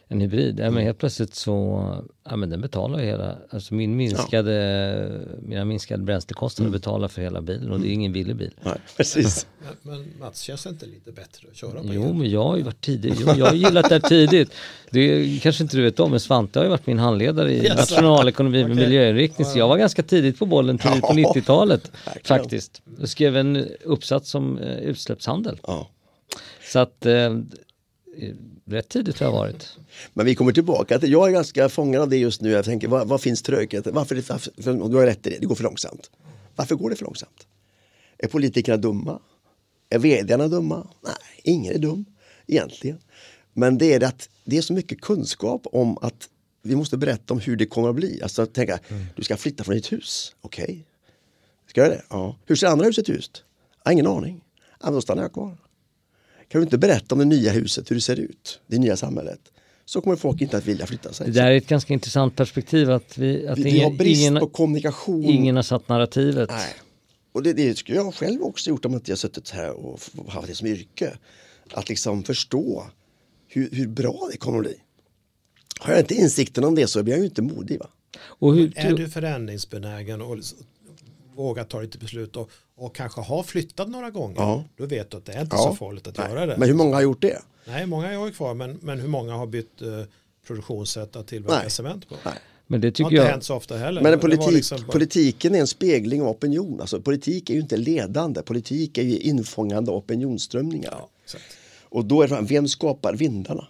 [0.09, 0.61] en hybrid.
[0.61, 1.85] Ja, men helt plötsligt så,
[2.25, 7.41] ja men den betalar ju hela, alltså min minskade, mina minskade bränslekostnader betalar för hela
[7.41, 8.51] bilen och det är ingen billig bil.
[8.63, 9.47] Nej, precis.
[9.83, 12.57] men, men Mats, känns det inte lite bättre att köra på Jo men jag har
[12.57, 14.53] ju varit tidig, jo, jag har gillat det här tidigt.
[14.91, 17.77] Det kanske inte du vet om men Svante har ju varit min handledare i Jaså?
[17.77, 18.85] nationalekonomi med Okej.
[18.87, 21.33] miljöinriktning så jag var ganska tidigt på bollen tidigt på Ja.
[21.35, 22.25] 90-talet Verkligen.
[22.43, 22.83] faktiskt.
[22.99, 25.59] Jag skrev en uppsats om eh, utsläppshandel.
[25.67, 25.89] Ja.
[26.73, 27.31] Så att eh,
[28.67, 29.79] rätt tidigt har jag varit.
[30.15, 32.51] Men vi kommer tillbaka till, jag är ganska fångad av det just nu.
[32.51, 33.95] Jag tänker, vad, vad finns trögheten?
[33.95, 36.11] Varför, varför, du har rätt i det, det går för långsamt.
[36.57, 37.47] Varför går det för långsamt?
[38.19, 39.21] Är politikerna dumma?
[39.91, 40.89] Är vdarna dumma?
[41.05, 42.05] Nej, ingen är dum
[42.47, 42.99] egentligen.
[43.53, 46.29] Men det är det att det är så mycket kunskap om att
[46.63, 48.23] vi måste berätta om hur det kommer att bli.
[48.23, 48.79] Alltså tänka,
[49.17, 50.35] du ska flytta från ditt hus.
[50.41, 50.87] Okej.
[51.67, 52.03] Ska jag det?
[52.11, 52.37] Ja.
[52.47, 53.45] Hur ser andra huset ut?
[53.83, 54.45] Jag har ingen aning.
[54.83, 55.57] Ja, då stannar jag kvar.
[56.49, 59.41] Kan du inte berätta om det nya huset, hur det ser ut, det nya samhället?
[59.85, 61.27] Så kommer folk inte att vilja flytta sig.
[61.27, 64.21] Det där är ett ganska intressant perspektiv att vi, att vi, vi ingen, har brist
[64.21, 65.25] ingen, på kommunikation.
[65.25, 66.51] ingen har satt narrativet.
[66.51, 66.75] Nej.
[67.33, 70.49] Och det, det skulle jag själv också gjort om inte jag suttit här och haft
[70.49, 71.19] det som yrke.
[71.73, 72.87] Att liksom förstå
[73.49, 74.75] hur, hur bra det kommer att bli.
[75.81, 77.79] Har jag inte insikten om det så blir jag ju inte modig.
[77.79, 77.87] Va?
[78.21, 80.39] Och hur, Är du förändringsbenägen och
[81.35, 84.65] vågar ta lite beslut och, och kanske har flyttat några gånger, Ja.
[84.77, 85.63] då vet du att det är inte Ja.
[85.63, 86.57] så farligt att göra det.
[86.59, 87.39] Men hur många har gjort det?
[87.67, 89.89] Nej, många är ju kvar, men, men hur många har bytt eh,
[90.47, 91.71] produktionssätt att tillverka Nej.
[91.71, 92.15] cement på?
[92.25, 92.35] Nej.
[92.67, 94.03] men det Det har tycker inte jag, hänt så ofta heller.
[94.03, 96.81] Men Det var politik, liksom bara- politiken är en spegling av opinion.
[96.81, 98.43] Alltså, politik är ju inte ledande.
[98.43, 100.91] Politik är ju infångande av opinionsströmningar.
[100.99, 101.45] Ja, exakt.
[101.89, 103.69] Och då är frågan, vem skapar vindarna?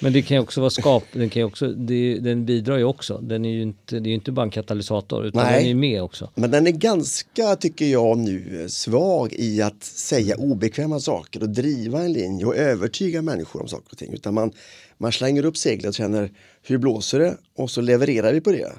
[0.00, 3.18] Men det kan ju också vara skap, den, kan också, det, den bidrar ju också.
[3.18, 5.54] Den är ju inte, det är ju inte bara en katalysator utan Nej.
[5.54, 6.30] den är ju med också.
[6.34, 12.02] Men den är ganska, tycker jag nu, svag i att säga obekväma saker och driva
[12.02, 14.12] en linje och övertyga människor om saker och ting.
[14.12, 14.52] Utan man,
[14.98, 16.30] man slänger upp seglet och känner
[16.62, 18.72] hur blåser det och så levererar vi på det.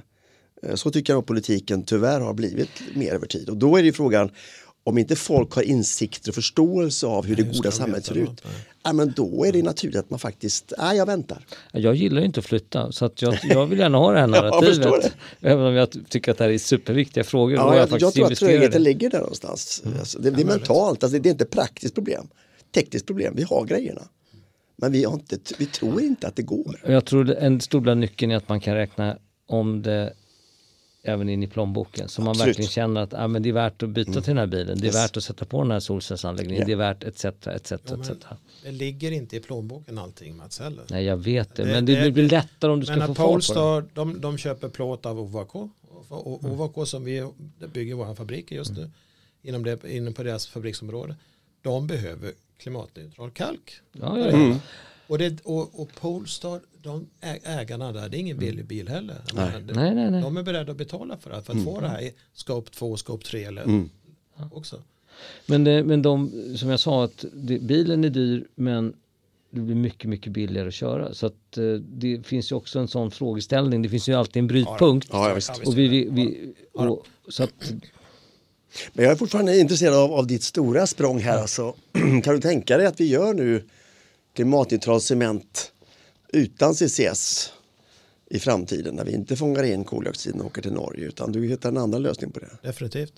[0.63, 3.49] Eh, Så tycker jag att politiken tyvärr har blivit mer över tid.
[3.49, 4.29] Och då är det ju frågan
[4.83, 8.27] om inte folk har insikter och förståelse av hur det hur goda samhället ser ut.
[8.27, 8.33] då?
[8.49, 8.53] Nej.
[8.83, 11.45] Ja, men då är det naturligt att man faktiskt, nej jag väntar.
[11.71, 14.27] Jag gillar ju inte att flytta så att jag, jag vill gärna ha det här
[14.27, 15.11] narrativet.
[15.39, 17.55] även om jag tycker att det här är superviktiga frågor.
[17.55, 18.79] Ja, jag, jag, jag, tror att trögheten det.
[18.79, 19.83] ligger där någonstans.
[19.99, 22.27] Alltså, det, det är mentalt, alltså, det är inte praktiskt problem.
[22.75, 24.01] Tekniskt problem, vi har grejerna.
[24.75, 26.81] Men vi, har inte, vi tror inte att det går.
[26.87, 29.17] Jag tror det- en stor nyckeln är att man kan räkna
[29.47, 30.13] om det
[31.03, 32.09] även in i plånboken.
[32.09, 32.47] Så man Absolut.
[32.47, 34.77] verkligen känner att ah, men det är värt att byta till den här bilen.
[34.77, 34.95] Det är Yes.
[34.95, 36.59] värt att sätta på den här solcellsanläggningen.
[36.61, 36.65] Ja.
[36.65, 37.25] Det är värt etc.
[37.25, 38.09] etc, Ja, etc.
[38.63, 40.83] det ligger inte i plånboken allting Mats heller.
[40.89, 41.63] Nej jag vet det.
[41.63, 43.27] Det- Men det, det- blir lättare om du ska få fart på det.
[43.27, 45.55] Polestar, de, de köper plåt av OVK.
[46.09, 46.59] Och Mm.
[46.61, 47.27] OVK som vi
[47.73, 48.89] bygger våra fabriker just nu.
[49.43, 51.15] Inom, det, inom på deras fabriksområde.
[51.61, 53.71] De behöver klimatneutral kalk.
[53.91, 54.55] Ja, ja, ja.
[55.11, 57.07] Och, det, och, och Polestar, de
[57.43, 59.15] ägarna där, det är ingen billig bil heller.
[59.33, 59.51] Nej.
[59.67, 60.21] det- Nej, nej, nej.
[60.21, 61.41] De är beredda att betala för det.
[61.41, 63.89] För att få det här i scope 2, scope 3 eller Mm.
[64.51, 64.81] också.
[65.45, 68.93] Men, det, men de, som jag sa, att det, bilen är dyr men
[69.49, 71.13] det blir mycket, mycket billigare att köra.
[71.13, 73.81] Så att eh, det finns ju också en sån frågeställning.
[73.81, 75.07] Det finns ju alltid en brytpunkt.
[75.11, 75.29] Ja.
[75.29, 75.57] Ja, visst.
[75.67, 77.73] och vi, vi, vi, och, så att,
[78.93, 81.37] Men jag är fortfarande intresserad av, av ditt stora språng här.
[81.41, 81.75] Alltså,
[82.23, 83.63] kan du tänka dig att vi gör nu
[84.35, 85.71] klimatneutral cement
[86.33, 87.51] utan CCS
[88.29, 91.69] i framtiden när vi inte fångar in koldioxiden och åker till Norge utan du hittar
[91.69, 92.49] en annan lösning på det.
[92.61, 93.13] Definitivt.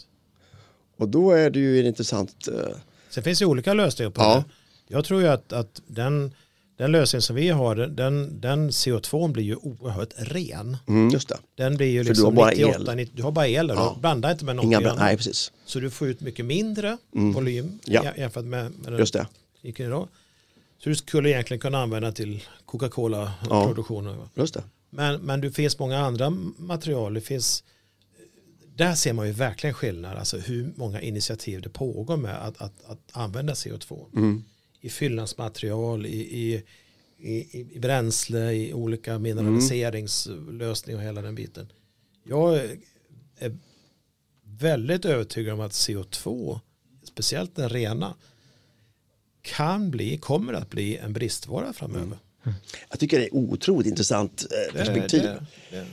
[0.98, 2.78] Och då är det ju en intressant eh,
[3.10, 4.36] Sen finns det olika lösningar på Ja.
[4.36, 4.44] det.
[4.96, 6.34] Jag tror ju att, att den,
[6.78, 10.78] den lösning som vi har, den, den CO2 blir ju oerhört ren.
[10.88, 11.38] mm, just det.
[11.56, 12.98] Den blir ju För du har liksom bara 98, el.
[12.98, 13.92] 90, du har bara el där, Ja.
[13.96, 14.98] du blandar inte med något Inga, annat.
[14.98, 15.52] nej, precis.
[15.66, 17.80] Så du får ut mycket mindre volym Mm.
[17.86, 18.02] Ja.
[18.04, 19.28] jä- jämfört med, med den Just det.
[19.62, 20.08] idag.
[20.84, 24.30] Så du skulle egentligen kunna använda till Coca-Cola-produktionen.
[24.36, 24.64] Just det.
[24.90, 27.14] Men, men det finns många andra material.
[27.14, 27.64] Det finns,
[28.76, 30.18] där ser man ju verkligen skillnad.
[30.18, 34.06] Alltså hur många initiativ det pågår med att, att, att använda CO2.
[34.16, 34.44] Mm.
[34.82, 36.64] I fyllnadsmaterial, i, i,
[37.18, 41.72] i, i bränsle, i olika mineraliseringslösningar och hela den biten.
[42.24, 42.56] Jag
[43.40, 43.58] är
[44.44, 46.60] väldigt övertygad om att CO2,
[47.04, 48.16] speciellt den rena,
[49.44, 52.18] kan bli, kommer att bli en bristvara framöver.
[52.90, 55.22] Jag tycker det är otroligt intressant eh, Det- perspektiv.
[55.22, 55.40] Det,
[55.72, 55.86] det,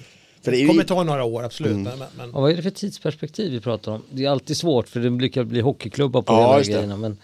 [0.43, 1.73] För det är det kommer ju, ta några år, absolut.
[1.77, 4.03] Men, men, ja, vad är det för tidsperspektiv vi pratar om?
[4.11, 6.73] Det är alltid svårt för det brukar bli hockeyklubbar på Ja, hela det.
[6.73, 6.97] grejerna.
[6.97, 7.19] Men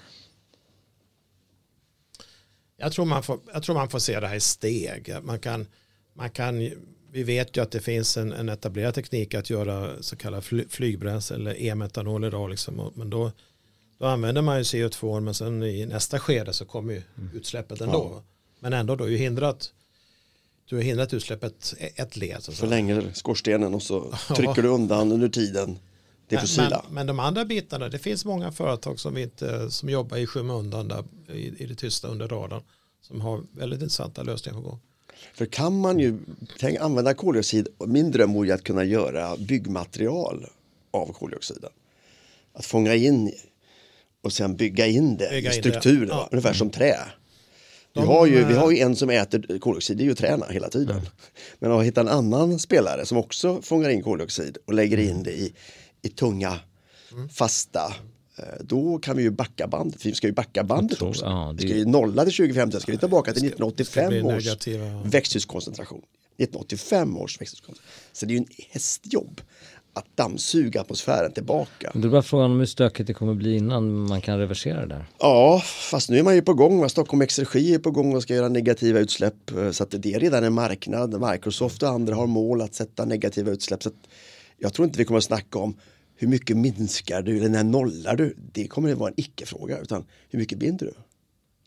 [2.77, 5.15] jag, tror man får, jag tror man får se det här i steg.
[5.23, 5.67] Man kan,
[6.15, 6.71] man kan,
[7.13, 10.65] vi vet ju att det finns en, en etablerad teknik att göra så kallad fly,
[10.69, 12.51] flygbränsle eller e-metanol idag.
[12.51, 12.81] Liksom.
[12.81, 13.33] Och- Men då,
[13.99, 17.03] då använder man ju CO2 men sen i nästa skede så kommer ju
[17.35, 18.23] utsläppet ändå.
[18.61, 19.73] Men ändå då är ju hindrat
[20.69, 22.43] du har hindrat utsläppet ett led.
[22.43, 25.79] Så förlänger skorstenen och så trycker du undan under tiden
[26.29, 26.85] det Men, fossila.
[26.91, 31.05] men de andra bitarna, det finns många företag som, inte, som jobbar i skymundan där,
[31.33, 32.63] i, i det tysta under radarn
[33.03, 34.81] som har väldigt intressanta lösningar på gång.
[35.35, 36.19] För kan man ju
[36.59, 40.47] tänk, använda koldioxid, min dröm vore ju att kunna göra byggmaterial
[40.91, 41.71] av koldioxiden.
[42.53, 43.33] Att fånga in
[44.27, 46.29] och sen bygga in det Bygga i strukturen, ja.
[46.33, 46.97] ungefär som trä.
[47.95, 50.47] Vi har, ju, vi eh, har ju en som äter koldioxid, det är ju träna
[50.51, 51.01] hela tiden.
[51.59, 55.33] Men att hitta en annan spelare som också fångar in koldioxid och lägger in det
[55.33, 55.53] i,
[56.03, 56.61] i tunga,
[57.13, 57.29] Mm.
[57.29, 57.95] fasta,
[58.39, 60.07] eh, då kan vi ju backa bandet.
[60.07, 61.25] Vi ska ju backa bandet tror- också.
[61.25, 64.09] ja, det- vi ska ju nolla till 2050, ska vi tillbaka till Det ska 1985
[64.11, 66.03] bli års negativa- växthuskoncentration.
[66.39, 67.89] 1985 års växthuskonferens.
[68.13, 69.41] Så det är ju en hästjobb
[69.97, 71.91] att dammsuga atmosfären tillbaka.
[71.95, 74.87] Det är bara frågan om hur stökigt det kommer bli innan man kan reversera det
[74.87, 75.05] där.
[75.19, 76.89] Ja, fast nu är man ju på gång.
[76.89, 79.51] Stockholm Exergi är på gång och ska göra negativa utsläpp.
[79.73, 81.31] Så att det är redan en marknad.
[81.33, 83.83] Microsoft och andra har mål att sätta negativa utsläpp.
[83.83, 83.91] Så
[84.59, 85.77] jag tror inte vi kommer att snacka om
[86.17, 88.37] hur mycket minskar du eller när nollar du?
[88.53, 89.79] Det kommer att vara en icke-fråga.
[89.79, 90.93] Utan hur mycket binder du?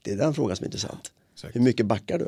[0.02, 1.12] Det är den frågan som är intressant.
[1.34, 1.56] Exakt.
[1.56, 2.28] Hur mycket backar du?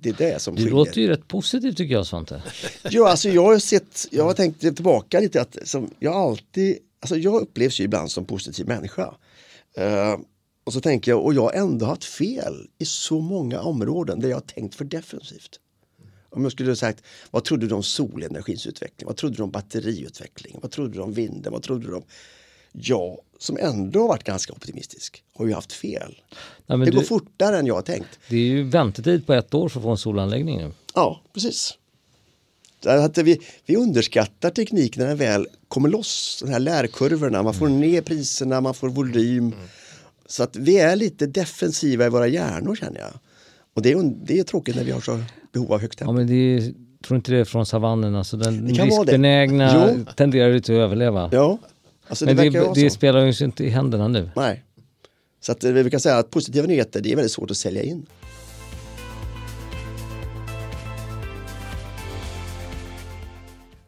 [0.00, 0.70] Det är det som skiljer.
[0.70, 2.42] Det låter ju rätt positivt tycker jag Svante.
[2.90, 7.16] ja, alltså jag har sett, jag har tänkt tillbaka lite att som jag alltid, alltså
[7.16, 9.14] jag upplevs ju ibland som positiv människa.
[9.80, 10.20] Uh,
[10.64, 14.28] och så tänker jag, och jag har ändå haft fel i så många områden där
[14.28, 15.60] jag har tänkt för defensivt.
[16.30, 19.06] Om jag skulle ha sagt, vad trodde du om solenergins utveckling?
[19.06, 20.58] Vad trodde du om batteriutveckling?
[20.62, 21.52] Vad trodde du om vinden?
[21.52, 22.04] Vad trodde du om
[22.72, 26.20] jag som ändå varit ganska optimistisk har ju haft fel.
[26.66, 28.18] Nej, det du, går fortare än jag har tänkt.
[28.28, 30.72] Det är ju väntetid på ett år för att få en solanläggning nu.
[30.94, 31.78] Ja, precis.
[32.86, 37.66] Att vi, vi underskattar teknik när den väl kommer loss, de här lärkurvorna, man får
[37.66, 37.80] mm.
[37.80, 39.38] ner priserna, man får volym.
[39.38, 39.58] Mm.
[40.26, 43.12] Så att vi är lite defensiva i våra hjärnor känner jag.
[43.74, 45.22] Och det är, det är tråkigt när vi har så
[45.52, 46.12] behov av högt tempo.
[46.12, 50.60] Ja, men det är, tror inte det är från savannen, alltså den riskbenägna tenderar ju
[50.60, 51.28] till att överleva.
[51.32, 51.58] Ja,
[52.08, 54.30] Alltså det Men det, det spelar ju inte i händerna nu.
[54.36, 54.64] Nej.
[55.40, 57.82] Så att eh, vi kan säga att positiva nyheter, det är väldigt svårt att sälja
[57.82, 58.06] in.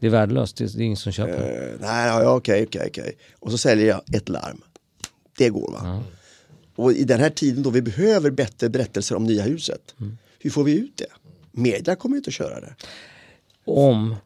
[0.00, 1.72] Det är värdelöst, det är ingen som köper.
[1.72, 3.16] Uh, nej, okej, okej, okej.
[3.38, 4.62] Och så säljer jag ett larm.
[5.38, 5.80] Det går va?
[5.80, 6.02] Mm.
[6.74, 9.94] Och i den här tiden då vi behöver bättre berättelser om nya huset.
[10.00, 10.18] Mm.
[10.38, 11.06] Hur får vi ut det?
[11.52, 12.74] Media kommer inte att köra det.
[13.64, 14.16] Om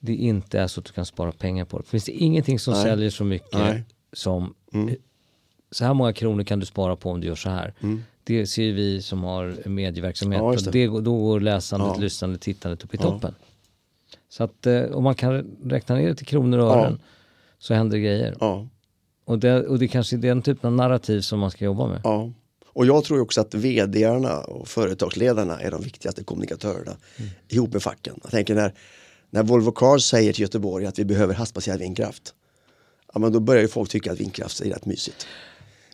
[0.00, 1.84] det inte är så att du kan spara pengar på det.
[1.84, 2.82] Finns det ingenting som Nej.
[2.82, 3.84] säljer så mycket Nej.
[4.12, 4.94] som mm.
[5.70, 7.74] så här många kronor kan du spara på om du gör så här.
[7.80, 8.02] Mm.
[8.24, 10.40] Det ser vi som har medieverksamhet.
[10.40, 10.70] Ja, det.
[10.70, 10.86] det.
[10.86, 12.00] då går läsandet, ja.
[12.00, 13.34] lyssnandet, tittandet upp i toppen.
[13.38, 13.46] Ja.
[14.28, 17.06] Så att eh, om man kan räkna ner det till kronor och ören ja.
[17.58, 18.36] så händer grejer.
[19.24, 22.00] Och, det, och det kanske är den typen av narrativ som man ska jobba med.
[22.04, 22.30] Ja.
[22.72, 27.30] Och jag tror också att vdarna och företagsledarna är de viktigaste kommunikatörerna mm.
[27.48, 28.14] ihop med facken.
[28.22, 28.74] Jag tänker när
[29.30, 32.34] när Volvo Cars säger till Göteborg att vi behöver havsbaserad vindkraft.
[33.12, 35.26] Ja, men då börjar ju folk tycka att vindkraft är rätt mysigt.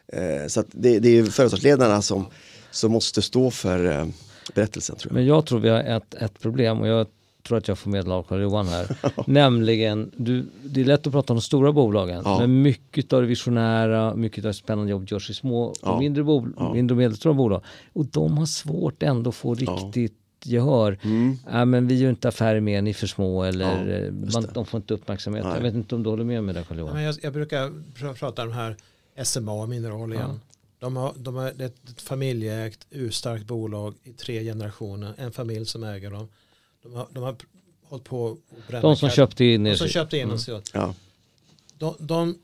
[0.08, 2.26] Eh, så det, det, är företagsledarna som,
[2.70, 4.06] som måste stå för eh,
[4.54, 4.96] berättelsen.
[4.96, 5.14] Tror jag.
[5.14, 7.06] Men jag tror vi har ett, ett problem och jag
[7.46, 8.96] tror att jag får av Carl-Johan här.
[9.26, 12.38] Nämligen, du, det är lätt att prata om de stora bolagen ja.
[12.38, 16.24] men mycket av det visionära, mycket av det spännande jobb görs i små och mindre,
[16.24, 16.72] bo, ja.
[16.72, 17.62] mindre och medelstora bolag.
[17.92, 20.98] Och de har svårt ändå att få riktigt gehör.
[21.02, 21.38] Mm.
[21.50, 24.48] Ja, men vi gör inte affärer med, ni är för små eller ja, eh, man,
[24.54, 25.44] de får inte uppmärksamhet.
[25.44, 25.54] Nej.
[25.54, 27.02] Jag vet inte om du håller med mig där Carl Johan?
[27.02, 27.72] Jag, jag brukar
[28.14, 28.76] prata om de här
[29.24, 30.40] SMA Mineral igen.
[30.42, 30.56] Ja.
[30.78, 35.14] De har, de har ett familjeägt, urstarkt bolag i tre generationer.
[35.18, 36.28] En familj som äger dem.
[36.82, 37.36] De har, de har
[37.88, 38.36] hållit på
[38.72, 40.62] att De som köpte in De som köpte in mm.
[40.72, 40.94] ja.
[41.78, 42.38] de, de,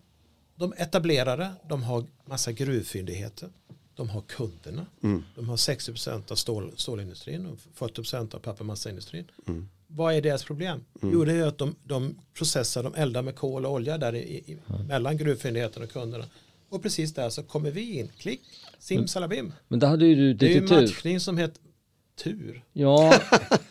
[0.54, 3.48] de etablerade, de har massa gruvfyndigheter
[3.96, 4.86] de har kunderna.
[5.02, 5.24] Mm.
[5.34, 9.24] De har 60% av stål, stålindustrin och 40% av pappermassaindustrin.
[9.48, 9.68] Mm.
[9.86, 10.84] Vad är deras problem?
[11.02, 11.14] Mm.
[11.14, 14.18] Jo, det är att de, de processar, de eldar med kol och olja där i,
[14.18, 16.24] i, mellan gruvfyndigheten och kunderna.
[16.68, 18.40] Och precis där så kommer vi in, klick,
[18.78, 19.52] simsalabim.
[19.68, 20.68] Men då hade ju du lite tur.
[20.68, 21.60] Det är ju matchning som heter
[22.22, 22.64] tur.
[22.72, 23.14] Ja,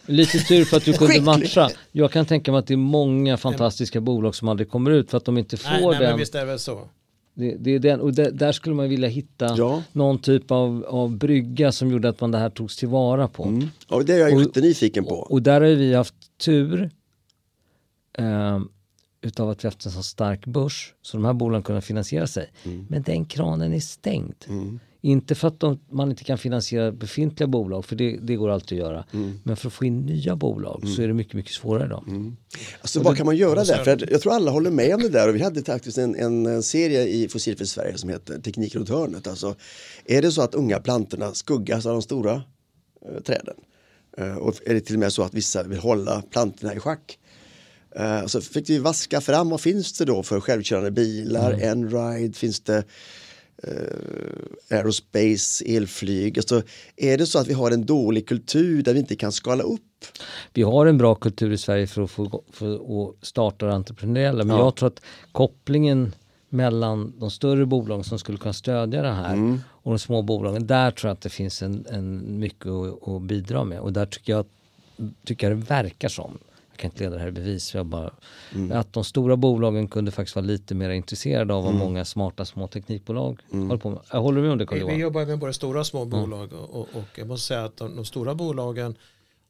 [0.05, 1.69] lite tur för att du kunde matcha.
[1.91, 5.17] Jag kan tänka mig att det är många fantastiska bolag som aldrig kommer ut för
[5.17, 6.09] att de inte får nej, nej, den.
[6.09, 6.87] Men visst är det väl så.
[7.33, 9.83] Det, det är den, och det, där skulle man vilja hitta ja.
[9.91, 13.43] någon typ av, av brygga som gjorde att man det här togs tillvara på.
[13.43, 13.67] Mm.
[13.89, 15.15] Ja, det är jag jättenyfiken på.
[15.15, 16.89] Och, och, där har vi haft tur
[18.17, 18.59] eh,
[19.21, 22.51] utav att vi haft en så stark börs så de här bolagen kunde finansiera sig.
[22.63, 22.85] Mm.
[22.89, 24.45] Men den kranen är stängd.
[24.47, 24.79] Mm.
[25.03, 28.81] Inte för att de, man inte kan finansiera befintliga bolag, för det, det går alltid
[28.81, 29.05] att göra.
[29.13, 29.39] Mm.
[29.43, 30.95] Men för att få in nya bolag mm.
[30.95, 32.03] så är det mycket, mycket svårare idag.
[32.07, 32.35] Mm.
[32.81, 33.83] Alltså och vad det, kan man göra där?
[33.83, 35.29] För jag tror alla håller med om det där.
[35.29, 38.89] Och vi hade faktiskt en, en, en serie i Fossilfritt Sverige som heter Teknik runt
[38.89, 39.27] hörnet.
[39.27, 39.55] Alltså,
[40.05, 42.33] är det så att unga plantorna skuggas av de stora
[43.05, 43.55] eh, träden?
[44.17, 47.17] Eh, och är det till och med så att vissa vill hålla plantorna i schack?
[47.99, 51.69] Uh, så fick vi vaska fram vad finns det då för självkörande bilar, mm.
[51.69, 52.83] Enride, finns det
[53.63, 56.37] eh, aerospace, elflyg.
[56.37, 56.61] Alltså,
[56.95, 59.81] är det så att vi har en dålig kultur där vi inte kan skala upp?
[60.53, 64.57] Vi har en bra kultur i Sverige för att, få, för att starta entreprenöriella men
[64.57, 64.63] ja.
[64.63, 66.15] jag tror att kopplingen
[66.49, 69.59] mellan de större bolagen som skulle kunna stödja det här mm.
[69.67, 70.67] och de små bolagen.
[70.67, 74.05] Där tror jag att det finns en, en mycket att, att bidra med och där
[74.05, 74.45] tycker jag,
[75.25, 76.37] tycker jag det verkar som
[76.81, 77.73] kan inte leda det här i bevis.
[77.73, 78.13] Jag bara,
[78.55, 78.71] mm.
[78.71, 81.85] Att de stora bolagen kunde faktiskt vara lite mer intresserade av vad mm.
[81.85, 83.67] många smarta små teknikbolag mm.
[83.67, 83.99] håller på med.
[84.11, 86.79] Jag håller med om det Carl Vi, jobbar med både stora och små bolag och,
[86.79, 88.95] och, jag måste säga att de, de stora bolagen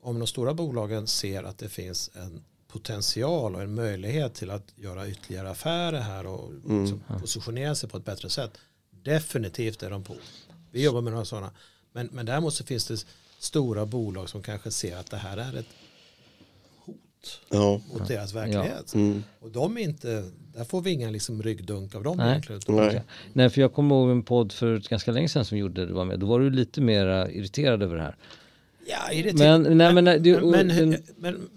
[0.01, 4.73] om de stora bolagen ser att det finns en potential och en möjlighet till att
[4.75, 6.81] göra ytterligare affärer här och Mm.
[6.81, 8.57] liksom positionera sig på ett bättre sätt.
[9.03, 10.15] Definitivt är de på.
[10.71, 11.51] Vi jobbar med några sådana.
[11.93, 13.05] Men, men däremot så finns det
[13.39, 15.65] stora bolag som kanske ser att det här är ett
[17.49, 17.81] Ja.
[17.93, 18.93] mot deras verklighet.
[18.93, 19.23] Mm.
[19.39, 20.23] Och de är inte,
[20.55, 22.29] där får vi inga liksom ryggdunk av dem Nej.
[22.29, 22.61] egentligen.
[22.67, 23.01] Nej.
[23.33, 26.05] Nej, för jag kommer ihåg en podd för ganska länge sedan som gjorde du var
[26.05, 26.19] med.
[26.19, 28.15] Då var du lite mer irriterad över det här.
[28.87, 31.49] Ja, det Men, nej, men, det, men, men, den- men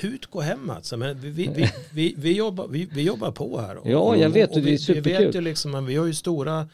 [0.00, 0.96] hut gå hem alltså.
[0.96, 3.76] Men vi, vi, vi, vi, vi, jobbar, vi, vi jobbar på här.
[3.76, 5.26] Och, Ja, jag vet, och det är vi, vi superkul.
[5.26, 6.68] vet ju liksom, att vi har ju stora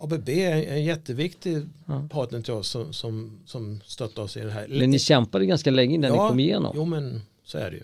[0.00, 2.08] ABB är en jätteviktig Ja.
[2.10, 4.66] partner till oss som, som, som stöttar oss i det här.
[4.68, 6.72] men ni kämpade ganska länge innan ni kom igenom.
[6.76, 7.82] Jo men så är det ju.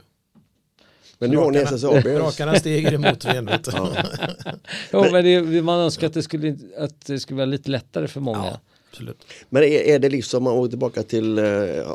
[1.18, 2.02] Men nu har ni SSAB.
[2.02, 3.50] Drakarna stiger i motvind.
[3.64, 3.72] du.
[4.90, 8.20] Ja, men det, man önskar att det, skulle, att det skulle vara lite lättare för
[8.20, 8.38] många.
[8.38, 8.60] Ja,
[8.90, 9.26] absolut.
[9.48, 11.44] Men är, är det liksom, om man går tillbaka till, eh,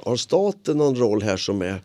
[0.03, 1.81] har staten någon roll här som är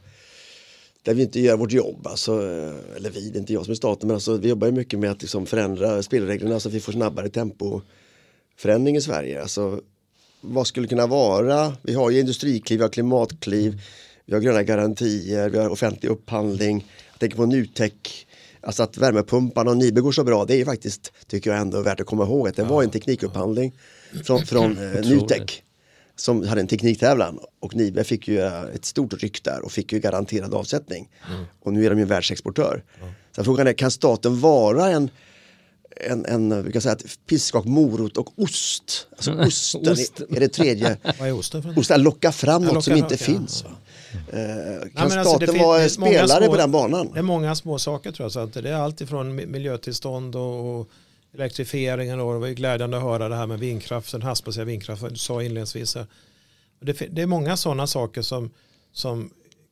[1.03, 3.70] där vi inte gör vårt jobb, alltså, eh, eller vi, det är inte jag som
[3.72, 6.74] är staten, men alltså, vi jobbar ju mycket med att liksom förändra spelreglerna så att
[6.74, 7.28] vi får snabbare
[8.57, 9.43] tempoförändring i Sverige.
[9.43, 9.81] Alltså,
[10.41, 13.81] vad skulle kunna vara, vi har ju industrikliv, vi har klimatkliv,
[14.27, 18.27] vi har gröna garantier, vi har offentlig upphandling, jag tänker på Nutek,
[18.61, 22.01] alltså att värmepumparna och Nibe går så bra, det är faktiskt, tycker jag ändå värt
[22.01, 23.73] att komma ihåg att det var en teknikupphandling
[24.25, 25.63] från, från eh, Nutek
[26.19, 27.39] som hade en tekniktävlan.
[27.61, 31.09] Och Nibe fick ju eh, ett stort ryck där och fick ju garanterad avsättning.
[31.63, 32.85] Och nu är de ju världsexportör.
[33.37, 35.11] Så frågan är, kan staten vara en
[36.01, 39.09] en, en vi kan säga att piska och morot och ost.
[39.12, 40.20] Alltså osten Ost.
[40.20, 40.97] är, är det tredje.
[41.18, 41.78] Vad är osten för?
[41.78, 43.64] Osten locka fram något som inte fram, finns.
[43.64, 47.11] Eh, kan alltså, staten vara spelare små- på den banan?
[47.12, 48.32] Det är många små saker tror jag.
[48.32, 50.88] Så att det är allt ifrån mi- miljötillstånd och, och
[51.34, 52.20] elektrifieringen.
[52.20, 55.05] Och det var ju glädjande att höra det här med vindkraften, havsbaserad vindkraft.
[55.11, 55.97] Du sa inledningsvis.
[56.80, 58.51] Det, det är många sådana saker som,
[58.92, 59.30] som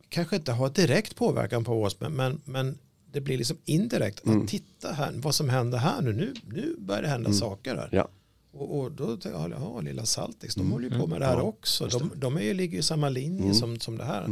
[0.08, 2.00] kanske inte har direkt påverkan på oss.
[2.00, 2.78] Men, men, men
[3.14, 4.26] det blir liksom indirekt.
[4.26, 4.42] Mm.
[4.42, 6.12] Att titta här, vad som händer här nu.
[6.12, 7.88] Nu, nu börjar det hända saker här.
[7.92, 8.08] Ja.
[8.52, 11.40] Och, och då tänkte jag, ja, lilla Saltix, de håller ju på med det här
[11.40, 11.86] också.
[11.86, 14.26] De, de är ju, ligger i samma linje som, som det här.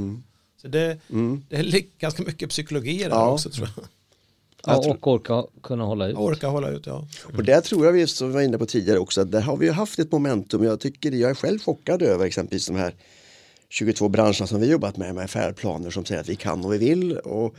[0.62, 1.42] Så det, Mm.
[1.48, 3.30] det är ganska mycket psykologi i det här Ja.
[3.32, 3.84] också tror jag.
[4.66, 6.12] Ja, och orka kunna hålla ut.
[6.14, 7.06] Jag orkar hålla ut, ja.
[7.36, 9.56] Och där tror jag vi, som vi var inne på tidigare också, att där har
[9.56, 10.64] vi ju haft ett momentum.
[10.64, 12.94] Jag tycker, jag är själv chockad över exempelvis de här
[13.68, 16.78] 22 branscherna som vi jobbat med, med färdplaner som säger att vi kan och vi
[16.78, 17.18] vill.
[17.18, 17.54] Och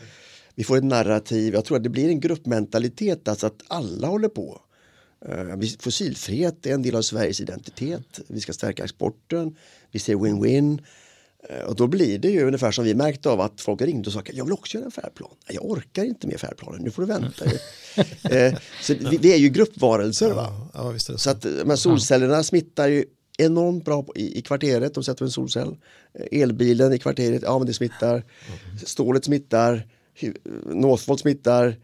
[0.56, 4.30] vi får ett narrativ, jag tror att det blir en gruppmentalitet, alltså att alla håller
[4.30, 4.62] på.
[5.26, 8.20] Eh, Fossilfrihet är en del av Sveriges identitet.
[8.28, 9.56] Vi ska stärka exporten.
[9.92, 10.84] Vi ser win-win.
[11.50, 14.14] Eh, Och då blir det ju ungefär som vi märkte av att folk ringde och
[14.14, 15.30] sa jag vill också göra en färdplan.
[15.50, 17.46] Jag orkar inte med färdplanen, nu får du vänta.
[18.38, 20.32] eh, så vi, vi är ju gruppvarelser.
[20.32, 20.70] Va?
[20.74, 23.06] Ja, ja Så att men solcellerna smittar ju
[23.38, 24.94] enormt bra i, i kvarteret.
[24.94, 25.76] De sätter en solcell.
[26.32, 28.24] Elbilen i kvarteret, ja men det smittar.
[28.86, 29.88] Stålet smittar.
[30.66, 31.76] Northvolt smittar.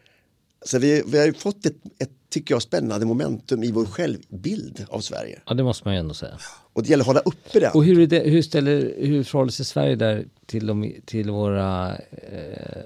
[0.66, 4.86] Så vi, vi har ju fått ett, ett, tycker jag, spännande momentum i vår självbild
[4.90, 5.40] av Sverige.
[5.46, 6.38] Ja, det måste man ju ändå säga.
[6.74, 7.72] Och det gäller att hålla uppe det.
[7.74, 11.96] Och hur, är det, hur, ställer, hur förhåller sig Sverige där till, de, till våra
[12.12, 12.82] eh,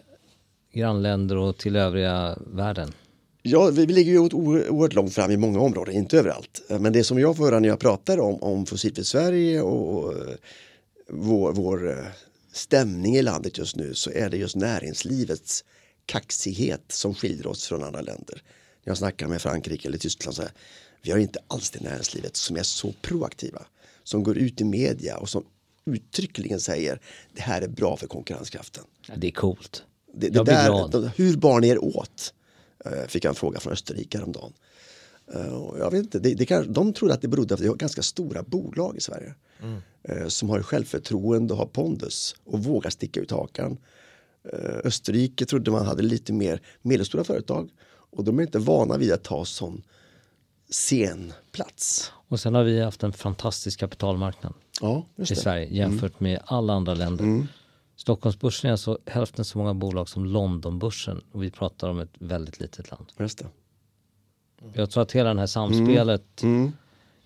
[0.74, 2.92] grannländer och till övriga världen?
[3.42, 6.62] Ja, vi, vi ligger ju oer- oerhört långt fram i många områden, inte överallt.
[6.80, 10.14] Men det som jag får höra när jag pratar om, om Fossilfritt Sverige och, och
[10.14, 10.36] eh,
[11.10, 12.06] vår, vår eh,
[12.54, 15.64] stämning i landet just nu så är det just näringslivets
[16.06, 18.42] kaxighet som skiljer oss från andra länder.
[18.84, 20.52] När jag snackar med Frankrike eller Tyskland så här,
[21.02, 23.62] vi har inte alls det näringslivet som är så proaktiva,
[24.04, 25.46] som går ut i media och som
[25.86, 27.00] uttryckligen säger
[27.34, 28.84] det här är bra för konkurrenskraften.
[29.08, 29.84] Ja, det är coolt.
[30.14, 31.12] Det, det Jag blir där, glad.
[31.16, 32.34] hur bar ni er åt?
[32.86, 34.54] Eh, Fick jag en fråga från Österrike häromdagen.
[35.34, 37.68] Eh, Jag vet inte, det, det kan, de trodde att det berodde på att vi
[37.68, 39.34] har ganska stora bolag i Sverige.
[40.04, 43.78] eh, Som har självförtroende och har pondus och vågar sticka ut hakan.
[44.54, 47.70] Eh, Österrike trodde man hade lite mer medelstora företag
[48.12, 49.82] och de är inte vana vid att ta sån
[50.70, 52.12] scenplats.
[52.28, 55.36] Och sen har vi haft en fantastisk kapitalmarknad Ja, i just det.
[55.36, 57.48] Sverige jämfört med alla andra länder.
[57.96, 62.60] Stockholmsbörsen är alltså hälften så många bolag som Londonbörsen och vi pratar om ett väldigt
[62.60, 63.06] litet land.
[63.20, 63.46] Just det.
[64.74, 66.44] Jag tror att hela det här samspelet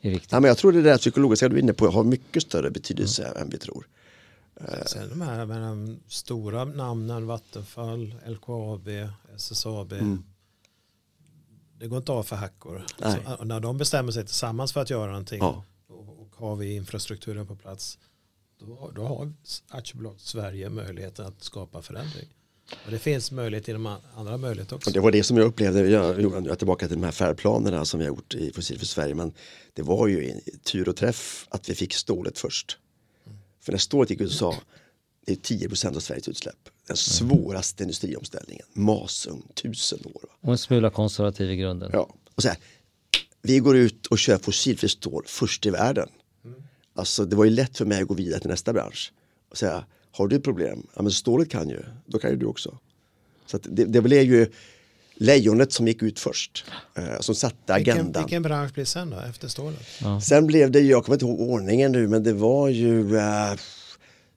[0.01, 0.31] är viktigt.
[0.31, 3.25] Ja, men jag tror det där psykologiska du är inne på har mycket större betydelse
[3.25, 3.87] än vi tror.
[4.85, 8.87] Sen de här med de stora namnen, Vattenfall, LKAB,
[9.35, 9.93] SSAB.
[11.79, 12.85] Det går inte av för hackor.
[12.99, 15.63] Så, när de bestämmer sig tillsammans för att göra någonting Ja.
[15.87, 17.99] och, och har vi infrastrukturen på plats
[18.59, 19.33] då, då har
[19.69, 22.27] aktiebolaget Sverige möjligheten att skapa förändring.
[22.85, 24.89] Och det finns möjlighet inom a- andra möjligheter också.
[24.89, 27.99] Och det var det som jag upplevde, jag, är tillbaka till de här färdplanerna som
[27.99, 29.33] vi har gjort i Fossil för Sverige, men
[29.73, 32.77] det var ju en tur och träff att vi fick stålet först.
[33.61, 34.55] För när stålet gick ut och sa
[35.25, 36.69] det är 10 av Sveriges utsläpp.
[36.87, 38.65] Den svåraste industriomställningen.
[38.73, 40.21] Masugn, tusen år.
[40.23, 40.29] Va?
[40.41, 41.89] Och en smula konservativ i grunden.
[41.93, 42.09] Ja.
[42.35, 42.57] Och så här,
[43.41, 46.09] vi går ut och kör fossilfritt stål först i världen.
[46.95, 49.13] Alltså det var ju lätt för mig att gå vidare till nästa bransch.
[49.49, 49.85] Och säga,
[50.17, 50.87] har du problem?
[50.95, 52.77] Ja men stålet kan ju, då kan ju du också.
[53.45, 54.51] Så att det, det blev ju
[55.15, 56.65] lejonet som gick ut först.
[56.95, 58.23] Eh, som satte Vilken, agendan.
[58.23, 59.79] vilken bransch blir sen då, efter stålet?
[60.23, 63.53] Sen blev det, jag kommer inte ihåg ordningen nu, men det var ju äh,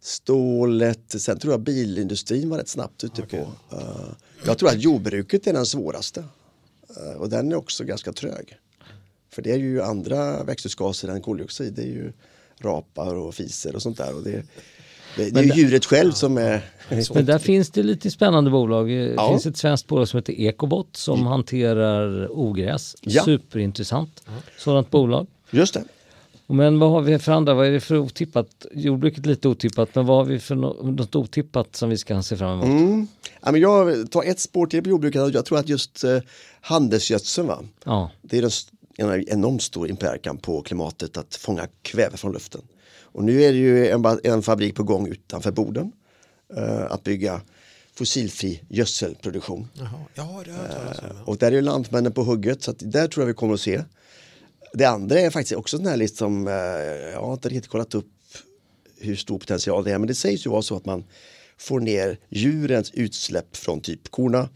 [0.01, 3.37] stålet, sen tror jag bilindustrin var rätt snabbt ute på.
[3.37, 4.13] Uh,
[4.47, 6.25] jag tror att jordbruket är den svåraste.
[7.01, 8.57] Uh, och den är också ganska trög.
[9.31, 11.73] För det är ju andra växthusgaser än koldioxid.
[11.73, 12.13] Det är ju
[12.59, 14.15] rapar och fiser och sånt där.
[14.15, 14.45] Och det,
[15.17, 16.61] det, det är ju djuret själv som är...
[17.15, 18.89] Men där finns det lite spännande bolag.
[18.89, 19.29] Det Ja.
[19.29, 22.97] finns ett svenskt bolag som heter Ecobot som hanterar ogräs.
[23.01, 23.23] Ja.
[23.25, 24.23] Superintressant
[24.59, 25.27] sådant bolag.
[25.51, 25.85] Just det.
[26.47, 27.55] Men vad har vi för andra?
[27.55, 28.67] Vad är det för otippat?
[28.73, 32.37] Jordbruket lite otippat, men vad har vi för nå- något otippat som vi ska se
[32.37, 32.65] fram emot?
[32.81, 33.07] Mm.
[33.43, 35.35] Ja, men jag tar ett spår till på jordbruket.
[35.35, 36.19] Jag tror att just eh,
[36.61, 37.59] handelsgödseln va?
[37.85, 38.51] Ja, Det är
[38.99, 42.61] en enormt stor inverkan på klimatet att fånga kväve från luften.
[43.13, 45.93] Och nu är det ju en, en fabrik på gång utanför Boden.
[46.57, 47.41] eh, att bygga
[47.95, 49.69] fossilfri gödselproduktion.
[49.75, 49.89] Jaha.
[50.15, 51.09] Ja, det har jag hört ja.
[51.25, 53.83] Och där är ju lantmännen på hugget så där tror jag vi kommer att se.
[54.73, 56.55] Det andra är faktiskt också en här list som eh,
[57.13, 58.07] jag har inte riktigt kollat upp
[58.99, 61.05] hur stor potential det är men det sägs ju vara så att man
[61.59, 64.49] får ner djurens utsläpp från typ korna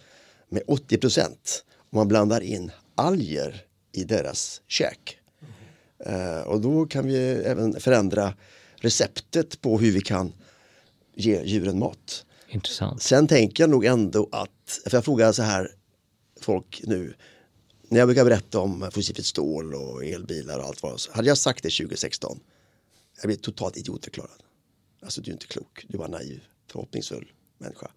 [0.48, 5.18] med 80 procent om man blandar in alger i deras käk.
[6.06, 8.34] Eh, och då kan vi även förändra
[8.76, 10.32] receptet på hur vi kan
[11.14, 12.24] ge djuren mat.
[12.48, 13.02] intressant.
[13.02, 15.70] Sen tänker jag nog ändå att, för jag frågar så här
[16.40, 17.14] folk nu,
[17.88, 21.38] när jag brukar berätta om fossilfritt stål och elbilar och allt vad så hade jag
[21.38, 22.40] sagt det 2016,
[23.22, 24.42] jag blev totalt idiotförklarad.
[25.02, 26.42] Alltså du är inte klok, du var naiv,
[26.72, 27.90] förhoppningsfull människa.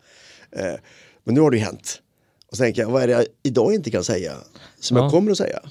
[0.52, 0.76] Eh,
[1.24, 2.02] men nu har det ju hänt.
[2.48, 4.38] Och så tänker jag, vad är det jag idag inte kan säga
[4.80, 5.04] som Ja.
[5.04, 5.62] jag kommer att säga?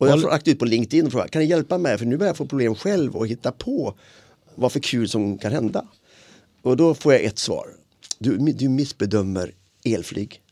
[0.00, 1.98] Och jag har lagt ut på LinkedIn och frågat, kan ni hjälpa mig?
[1.98, 3.94] För nu börjar jag få problem själv och hitta på
[4.54, 5.86] vad för kul som kan hända.
[6.62, 7.66] Och då får jag ett svar.
[8.18, 10.42] Du, du missbedömer elflyg.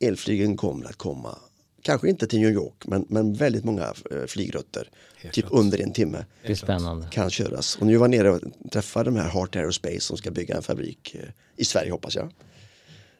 [0.00, 1.38] Elflygen kommer att komma,
[1.82, 5.60] kanske inte till New York, men, men väldigt många eh, flygrutter, Helt typ klart.
[5.60, 7.06] under en timme, Det är spännande.
[7.12, 7.76] kan köras.
[7.76, 8.40] Och nu var jag nere och
[8.72, 12.32] träffade de här Heart Aerospace som ska bygga en fabrik eh, i Sverige hoppas jag.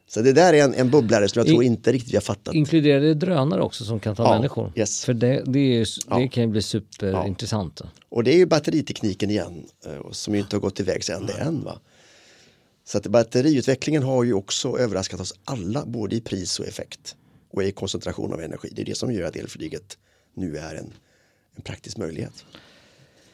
[0.08, 2.22] Så det där är en, en bubblare som jag I- tror inte riktigt vi har
[2.22, 2.54] fattat.
[2.54, 4.72] Inkluderar det drönare också som kan ta Ja, människor?
[4.76, 5.04] yes.
[5.04, 6.28] För det, det, är, det Ja.
[6.32, 7.80] kan ju bli superintressant.
[8.08, 11.32] Och det är ju batteritekniken igen eh, som ju inte har gått till vägs ände
[11.32, 11.64] än.
[11.64, 11.78] Va?
[12.84, 17.16] Så att batteriutvecklingen har ju också överraskat oss alla både i pris och effekt
[17.50, 18.68] och i koncentration av energi.
[18.72, 19.98] Det är det som gör att elflyget
[20.34, 20.92] nu är en,
[21.56, 22.44] en praktisk möjlighet.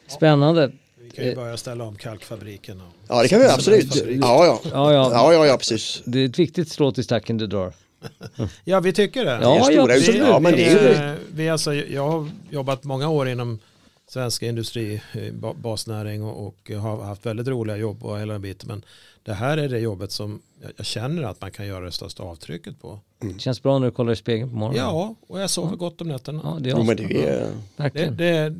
[0.07, 0.71] Spännande.
[1.03, 2.81] Vi kan ju börja ställa om kalkfabriken.
[2.81, 2.87] Och...
[3.07, 3.95] Ja det kan vi absolut.
[3.95, 4.59] Ja ja.
[4.63, 5.09] Ja, ja.
[5.13, 6.01] Ja ja, ja precis.
[6.05, 7.73] Det är ett viktigt strå till stacken du drar.
[8.63, 9.31] Ja, vi tycker det.
[9.31, 10.27] Ja, Det är stora ja.
[10.27, 13.59] Ja, men det är ju Eh, vi alltså, jag har jobbat många år inom
[14.07, 18.67] svenska industri, eh, basnäring och, och har haft väldigt roliga jobb och hela biten.
[18.67, 18.85] Men
[19.23, 20.41] det här är det jobbet som
[20.77, 22.99] jag, känner att man kan göra det största avtrycket på.
[23.37, 24.79] Känns bra när du kollar i spegeln på morgonen.
[24.83, 26.41] Ja, och jag sover gott om nätterna.
[26.43, 27.07] ja det är Jo, men awesome.
[27.13, 28.17] det är, Det, Verkligen.
[28.17, 28.55] det,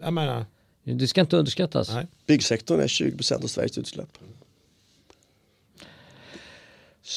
[0.00, 0.44] jag menar,
[0.94, 1.88] Det ska inte underskattas.
[1.88, 2.06] nej.
[2.26, 4.18] byggsektorn är 20 av Sveriges utsläpp.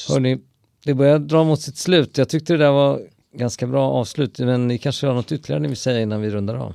[0.08, 0.38] Hörrni,
[0.84, 2.18] det börjar dra mot sitt slut.
[2.18, 4.38] Jag tyckte det där var ganska bra avslut.
[4.38, 6.74] Men ni kanske har något ytterligare ni vill säga innan vi rundar av?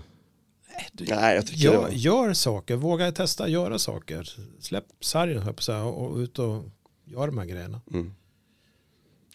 [0.94, 1.90] Nej, jag tycker det Gör, var...
[1.90, 4.30] gör saker, våga testa göra saker.
[4.60, 6.64] Släpp sargen höll jag på och, och ut och
[7.06, 7.82] gör de här grejerna.
[7.94, 8.14] Mm.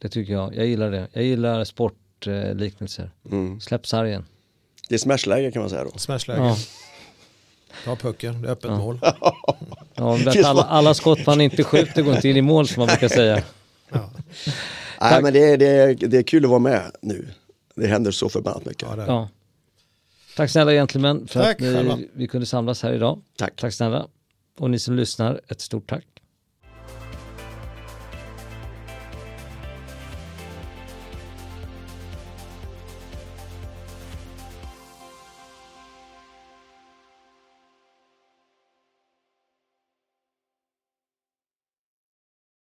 [0.01, 0.57] Det tycker jag.
[0.57, 1.09] Jag gillar det.
[1.13, 3.11] Jag gillar sportliknelser.
[3.31, 3.61] Mm.
[3.61, 4.25] Släpp sargen.
[4.89, 5.99] Det är smashläge kan man säga då.
[5.99, 6.57] Smashläge, Ja.
[7.85, 8.79] Ta pucken, det är öppet Ja.
[8.79, 9.01] mål.
[9.95, 13.09] Ja, alla, alla skott man inte skjuter går inte in i mål som man brukar
[13.09, 13.43] säga.
[13.93, 14.11] Ja,
[15.01, 17.29] Nej, men det är, det, är, det är kul att vara med nu.
[17.75, 18.89] Det händer så förbannat mycket.
[18.97, 19.05] ja.
[19.07, 19.29] Ja.
[20.37, 23.21] Tack snälla gentlemen för Tack att ni, vi kunde samlas här idag.
[23.39, 23.57] Tack.
[23.57, 24.07] Tack snälla.
[24.59, 26.05] Och ni som lyssnar, ett stort tack.